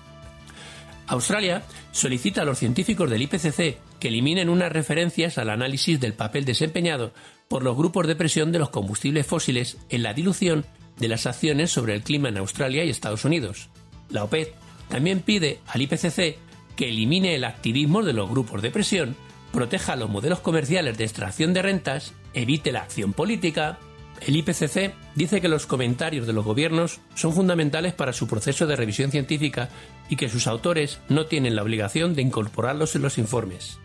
Australia 1.09 1.62
solicita 1.90 2.42
a 2.42 2.44
los 2.44 2.59
científicos 2.59 3.11
del 3.11 3.23
IPCC 3.23 3.79
que 3.99 4.09
eliminen 4.09 4.49
unas 4.49 4.71
referencias 4.71 5.38
al 5.38 5.51
análisis 5.51 5.99
del 5.99 6.12
papel 6.12 6.44
desempeñado 6.44 7.12
por 7.49 7.62
los 7.62 7.77
grupos 7.77 8.07
de 8.07 8.14
presión 8.14 8.53
de 8.53 8.59
los 8.59 8.68
combustibles 8.68 9.27
fósiles 9.27 9.79
en 9.88 10.03
la 10.03 10.12
dilución 10.12 10.66
de 10.99 11.09
las 11.09 11.27
acciones 11.27 11.71
sobre 11.71 11.94
el 11.94 12.03
clima 12.03 12.29
en 12.29 12.37
Australia 12.37 12.85
y 12.85 12.90
Estados 12.90 13.25
Unidos. 13.25 13.71
La 14.11 14.25
OPED 14.25 14.49
también 14.88 15.21
pide 15.21 15.61
al 15.66 15.83
IPCC 15.83 16.37
que 16.77 16.88
elimine 16.88 17.35
el 17.35 17.44
activismo 17.44 18.03
de 18.03 18.12
los 18.12 18.29
grupos 18.29 18.61
de 18.62 18.71
presión, 18.71 19.16
proteja 19.53 19.97
los 19.97 20.11
modelos 20.11 20.40
comerciales 20.40 20.99
de 20.99 21.05
extracción 21.05 21.55
de 21.55 21.62
rentas, 21.62 22.12
evite 22.35 22.71
la 22.71 22.83
acción 22.83 23.14
política, 23.14 23.79
el 24.26 24.37
IPCC 24.37 24.94
dice 25.14 25.40
que 25.40 25.48
los 25.48 25.66
comentarios 25.66 26.26
de 26.26 26.33
los 26.33 26.44
gobiernos 26.44 27.00
son 27.14 27.33
fundamentales 27.33 27.94
para 27.94 28.12
su 28.12 28.26
proceso 28.26 28.66
de 28.66 28.76
revisión 28.76 29.11
científica 29.11 29.68
y 30.09 30.16
que 30.16 30.28
sus 30.28 30.46
autores 30.46 31.00
no 31.09 31.26
tienen 31.26 31.57
la 31.57 31.62
obligación 31.62 32.14
de 32.14 32.22
incorporarlos 32.22 32.96
en 32.96 33.02
los 33.02 33.18
informes. 33.18 33.78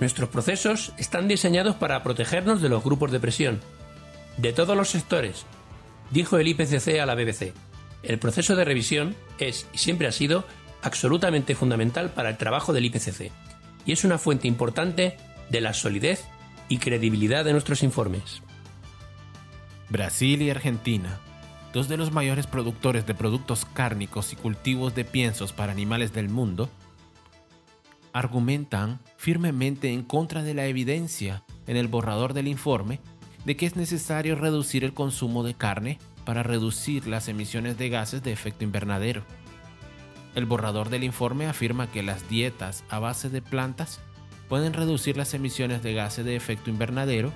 Nuestros 0.00 0.30
procesos 0.30 0.92
están 0.96 1.28
diseñados 1.28 1.76
para 1.76 2.02
protegernos 2.02 2.62
de 2.62 2.68
los 2.68 2.82
grupos 2.82 3.12
de 3.12 3.20
presión, 3.20 3.60
de 4.38 4.52
todos 4.52 4.76
los 4.76 4.88
sectores, 4.88 5.44
dijo 6.10 6.38
el 6.38 6.48
IPCC 6.48 6.98
a 7.00 7.06
la 7.06 7.14
BBC. 7.14 7.52
El 8.02 8.18
proceso 8.18 8.56
de 8.56 8.64
revisión 8.64 9.14
es 9.38 9.66
y 9.74 9.78
siempre 9.78 10.08
ha 10.08 10.12
sido 10.12 10.46
absolutamente 10.82 11.54
fundamental 11.54 12.10
para 12.10 12.30
el 12.30 12.38
trabajo 12.38 12.72
del 12.72 12.86
IPCC 12.86 13.30
y 13.84 13.92
es 13.92 14.04
una 14.04 14.18
fuente 14.18 14.48
importante 14.48 15.16
de 15.50 15.60
la 15.60 15.74
solidez 15.74 16.24
y 16.68 16.78
credibilidad 16.78 17.44
de 17.44 17.52
nuestros 17.52 17.82
informes. 17.82 18.42
Brasil 19.90 20.40
y 20.40 20.50
Argentina, 20.50 21.18
dos 21.72 21.88
de 21.88 21.96
los 21.96 22.12
mayores 22.12 22.46
productores 22.46 23.06
de 23.06 23.14
productos 23.14 23.64
cárnicos 23.64 24.32
y 24.32 24.36
cultivos 24.36 24.94
de 24.94 25.04
piensos 25.04 25.52
para 25.52 25.72
animales 25.72 26.12
del 26.12 26.28
mundo, 26.28 26.70
argumentan 28.12 29.00
firmemente 29.16 29.92
en 29.92 30.04
contra 30.04 30.44
de 30.44 30.54
la 30.54 30.66
evidencia 30.66 31.42
en 31.66 31.76
el 31.76 31.88
borrador 31.88 32.34
del 32.34 32.46
informe 32.46 33.00
de 33.44 33.56
que 33.56 33.66
es 33.66 33.74
necesario 33.74 34.36
reducir 34.36 34.84
el 34.84 34.94
consumo 34.94 35.42
de 35.42 35.54
carne 35.54 35.98
para 36.24 36.44
reducir 36.44 37.08
las 37.08 37.26
emisiones 37.26 37.76
de 37.76 37.88
gases 37.88 38.22
de 38.22 38.32
efecto 38.32 38.62
invernadero. 38.62 39.24
El 40.36 40.46
borrador 40.46 40.88
del 40.88 41.02
informe 41.02 41.46
afirma 41.46 41.90
que 41.90 42.04
las 42.04 42.28
dietas 42.28 42.84
a 42.90 43.00
base 43.00 43.28
de 43.28 43.42
plantas 43.42 43.98
pueden 44.48 44.72
reducir 44.72 45.16
las 45.16 45.34
emisiones 45.34 45.82
de 45.82 45.94
gases 45.94 46.24
de 46.24 46.36
efecto 46.36 46.70
invernadero 46.70 47.32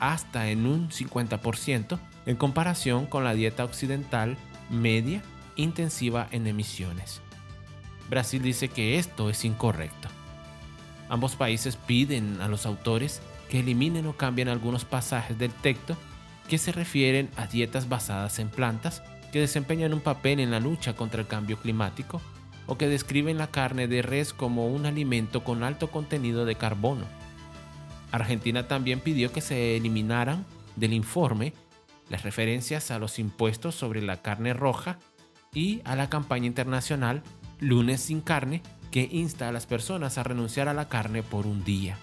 hasta 0.00 0.48
en 0.48 0.66
un 0.66 0.90
50% 0.90 1.98
en 2.26 2.36
comparación 2.36 3.06
con 3.06 3.24
la 3.24 3.34
dieta 3.34 3.64
occidental 3.64 4.36
media 4.70 5.22
intensiva 5.56 6.28
en 6.32 6.46
emisiones. 6.46 7.20
Brasil 8.08 8.42
dice 8.42 8.68
que 8.68 8.98
esto 8.98 9.30
es 9.30 9.44
incorrecto. 9.44 10.08
Ambos 11.08 11.36
países 11.36 11.76
piden 11.76 12.40
a 12.40 12.48
los 12.48 12.66
autores 12.66 13.20
que 13.48 13.60
eliminen 13.60 14.06
o 14.06 14.16
cambien 14.16 14.48
algunos 14.48 14.84
pasajes 14.84 15.38
del 15.38 15.52
texto 15.52 15.96
que 16.48 16.58
se 16.58 16.72
refieren 16.72 17.30
a 17.36 17.46
dietas 17.46 17.88
basadas 17.88 18.38
en 18.38 18.48
plantas 18.48 19.02
que 19.32 19.40
desempeñan 19.40 19.92
un 19.92 20.00
papel 20.00 20.40
en 20.40 20.50
la 20.50 20.60
lucha 20.60 20.94
contra 20.94 21.20
el 21.20 21.26
cambio 21.26 21.58
climático 21.58 22.20
o 22.66 22.78
que 22.78 22.88
describen 22.88 23.38
la 23.38 23.48
carne 23.48 23.88
de 23.88 24.02
res 24.02 24.32
como 24.32 24.68
un 24.68 24.86
alimento 24.86 25.42
con 25.44 25.62
alto 25.62 25.90
contenido 25.90 26.44
de 26.44 26.54
carbono. 26.54 27.04
Argentina 28.12 28.68
también 28.68 29.00
pidió 29.00 29.32
que 29.32 29.40
se 29.40 29.76
eliminaran 29.76 30.44
del 30.76 30.92
informe 30.92 31.52
las 32.08 32.22
referencias 32.22 32.90
a 32.90 32.98
los 32.98 33.18
impuestos 33.18 33.74
sobre 33.74 34.02
la 34.02 34.20
carne 34.20 34.52
roja 34.52 34.98
y 35.54 35.80
a 35.84 35.96
la 35.96 36.10
campaña 36.10 36.46
internacional 36.46 37.22
Lunes 37.60 38.00
sin 38.00 38.20
carne 38.20 38.62
que 38.90 39.08
insta 39.10 39.48
a 39.48 39.52
las 39.52 39.66
personas 39.66 40.18
a 40.18 40.22
renunciar 40.22 40.68
a 40.68 40.74
la 40.74 40.88
carne 40.88 41.22
por 41.22 41.46
un 41.46 41.62
día. 41.62 41.98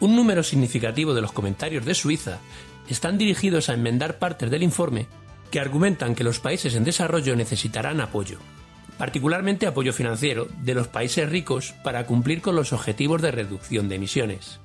Un 0.00 0.16
número 0.16 0.42
significativo 0.42 1.14
de 1.14 1.20
los 1.20 1.32
comentarios 1.32 1.84
de 1.84 1.94
Suiza 1.94 2.38
están 2.88 3.18
dirigidos 3.18 3.68
a 3.68 3.74
enmendar 3.74 4.18
partes 4.18 4.50
del 4.50 4.62
informe 4.62 5.06
que 5.50 5.60
argumentan 5.60 6.14
que 6.14 6.24
los 6.24 6.40
países 6.40 6.74
en 6.74 6.84
desarrollo 6.84 7.36
necesitarán 7.36 8.00
apoyo 8.00 8.38
particularmente 9.00 9.66
apoyo 9.66 9.94
financiero, 9.94 10.46
de 10.58 10.74
los 10.74 10.86
países 10.86 11.26
ricos 11.26 11.72
para 11.82 12.04
cumplir 12.04 12.42
con 12.42 12.54
los 12.54 12.74
objetivos 12.74 13.22
de 13.22 13.30
reducción 13.30 13.88
de 13.88 13.94
emisiones. 13.94 14.60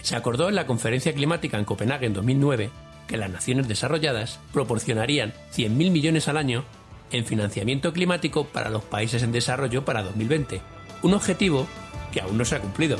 Se 0.00 0.14
acordó 0.14 0.48
en 0.48 0.54
la 0.54 0.68
Conferencia 0.68 1.12
Climática 1.12 1.58
en 1.58 1.64
Copenhague 1.64 2.06
en 2.06 2.12
2009 2.12 2.70
que 3.08 3.16
las 3.16 3.30
naciones 3.30 3.66
desarrolladas 3.66 4.38
proporcionarían 4.52 5.32
100.000 5.52 5.90
millones 5.90 6.28
al 6.28 6.36
año 6.36 6.64
en 7.10 7.24
financiamiento 7.24 7.92
climático 7.92 8.44
para 8.44 8.70
los 8.70 8.84
países 8.84 9.24
en 9.24 9.32
desarrollo 9.32 9.84
para 9.84 10.04
2020, 10.04 10.60
un 11.02 11.14
objetivo 11.14 11.66
que 12.12 12.20
aún 12.20 12.38
no 12.38 12.44
se 12.44 12.54
ha 12.54 12.60
cumplido. 12.60 12.96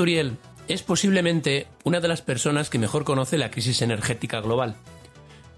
Turiel 0.00 0.38
es 0.66 0.82
posiblemente 0.82 1.66
una 1.84 2.00
de 2.00 2.08
las 2.08 2.22
personas 2.22 2.70
que 2.70 2.78
mejor 2.78 3.04
conoce 3.04 3.36
la 3.36 3.50
crisis 3.50 3.82
energética 3.82 4.40
global. 4.40 4.74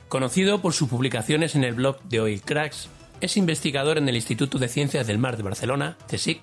Conocido 0.09 0.61
por 0.61 0.73
sus 0.73 0.89
publicaciones 0.89 1.55
en 1.55 1.63
el 1.63 1.75
blog 1.75 2.03
de 2.03 2.19
Oil 2.19 2.43
Cracks, 2.43 2.89
es 3.21 3.37
investigador 3.37 3.99
en 3.99 4.09
el 4.09 4.17
Instituto 4.17 4.59
de 4.59 4.67
Ciencias 4.67 5.07
del 5.07 5.19
Mar 5.19 5.37
de 5.37 5.45
Barcelona, 5.45 5.97
CSIC, 6.09 6.41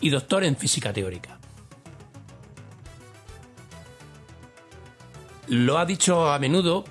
y 0.00 0.10
doctor 0.10 0.44
en 0.44 0.56
física 0.56 0.92
teórica. 0.92 1.40
Lo 5.48 5.78
ha 5.78 5.84
dicho 5.84 6.30
a 6.30 6.38
menudo, 6.38 6.84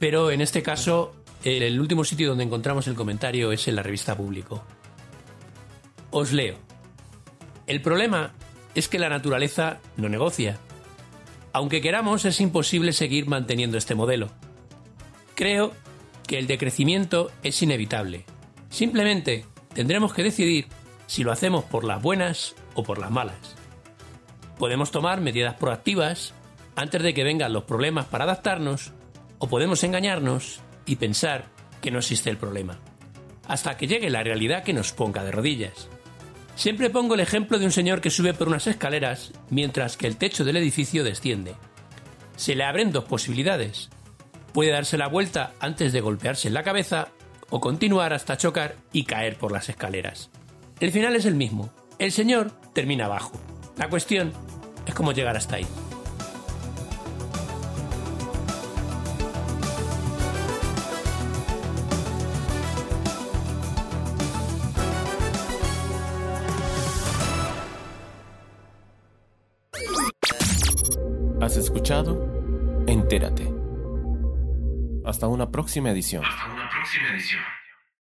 pero 0.00 0.32
en 0.32 0.40
este 0.40 0.64
caso 0.64 1.14
el 1.44 1.78
último 1.78 2.02
sitio 2.02 2.30
donde 2.30 2.42
encontramos 2.42 2.88
el 2.88 2.96
comentario 2.96 3.52
es 3.52 3.68
en 3.68 3.76
la 3.76 3.84
revista 3.84 4.16
Público. 4.16 4.64
Os 6.10 6.32
leo. 6.32 6.56
El 7.68 7.80
problema 7.80 8.32
es 8.74 8.88
que 8.88 8.98
la 8.98 9.08
naturaleza 9.08 9.80
no 9.96 10.08
negocia. 10.08 10.58
Aunque 11.52 11.80
queramos, 11.80 12.24
es 12.24 12.40
imposible 12.40 12.92
seguir 12.92 13.26
manteniendo 13.26 13.76
este 13.76 13.94
modelo. 13.94 14.30
Creo 15.34 15.72
que 16.26 16.38
el 16.38 16.46
decrecimiento 16.46 17.30
es 17.42 17.62
inevitable. 17.62 18.24
Simplemente 18.70 19.44
tendremos 19.74 20.14
que 20.14 20.22
decidir 20.22 20.66
si 21.06 21.24
lo 21.24 21.32
hacemos 21.32 21.64
por 21.64 21.84
las 21.84 22.00
buenas 22.00 22.54
o 22.74 22.82
por 22.82 22.98
las 22.98 23.10
malas. 23.10 23.56
Podemos 24.58 24.90
tomar 24.90 25.20
medidas 25.20 25.54
proactivas 25.54 26.32
antes 26.76 27.02
de 27.02 27.12
que 27.12 27.24
vengan 27.24 27.52
los 27.52 27.64
problemas 27.64 28.06
para 28.06 28.24
adaptarnos, 28.24 28.92
o 29.38 29.48
podemos 29.48 29.82
engañarnos 29.84 30.60
y 30.86 30.96
pensar 30.96 31.46
que 31.80 31.90
no 31.90 31.98
existe 31.98 32.30
el 32.30 32.38
problema, 32.38 32.78
hasta 33.46 33.76
que 33.76 33.86
llegue 33.86 34.08
la 34.08 34.22
realidad 34.22 34.62
que 34.62 34.72
nos 34.72 34.92
ponga 34.92 35.24
de 35.24 35.32
rodillas. 35.32 35.88
Siempre 36.54 36.90
pongo 36.90 37.14
el 37.14 37.20
ejemplo 37.20 37.58
de 37.58 37.64
un 37.64 37.72
señor 37.72 38.00
que 38.00 38.10
sube 38.10 38.34
por 38.34 38.48
unas 38.48 38.66
escaleras 38.66 39.32
mientras 39.50 39.96
que 39.96 40.06
el 40.06 40.16
techo 40.16 40.44
del 40.44 40.56
edificio 40.56 41.02
desciende. 41.04 41.54
Se 42.36 42.54
le 42.54 42.64
abren 42.64 42.92
dos 42.92 43.04
posibilidades. 43.04 43.90
Puede 44.52 44.70
darse 44.70 44.98
la 44.98 45.08
vuelta 45.08 45.52
antes 45.60 45.92
de 45.92 46.00
golpearse 46.00 46.48
en 46.48 46.54
la 46.54 46.62
cabeza 46.62 47.08
o 47.50 47.60
continuar 47.60 48.12
hasta 48.12 48.36
chocar 48.36 48.76
y 48.92 49.04
caer 49.04 49.36
por 49.36 49.52
las 49.52 49.68
escaleras. 49.68 50.30
El 50.80 50.92
final 50.92 51.16
es 51.16 51.26
el 51.26 51.34
mismo. 51.34 51.70
El 51.98 52.12
señor 52.12 52.50
termina 52.72 53.06
abajo. 53.06 53.32
La 53.76 53.88
cuestión 53.88 54.32
es 54.86 54.94
cómo 54.94 55.12
llegar 55.12 55.36
hasta 55.36 55.56
ahí. 55.56 55.66
Escuchado 71.92 72.84
Entérate. 72.86 73.52
Hasta 75.04 75.28
una 75.28 75.50
próxima 75.50 75.90
edición. 75.90 76.24
Hasta 76.24 76.52
una 76.52 76.68
próxima 76.68 77.08
edición. 77.10 77.42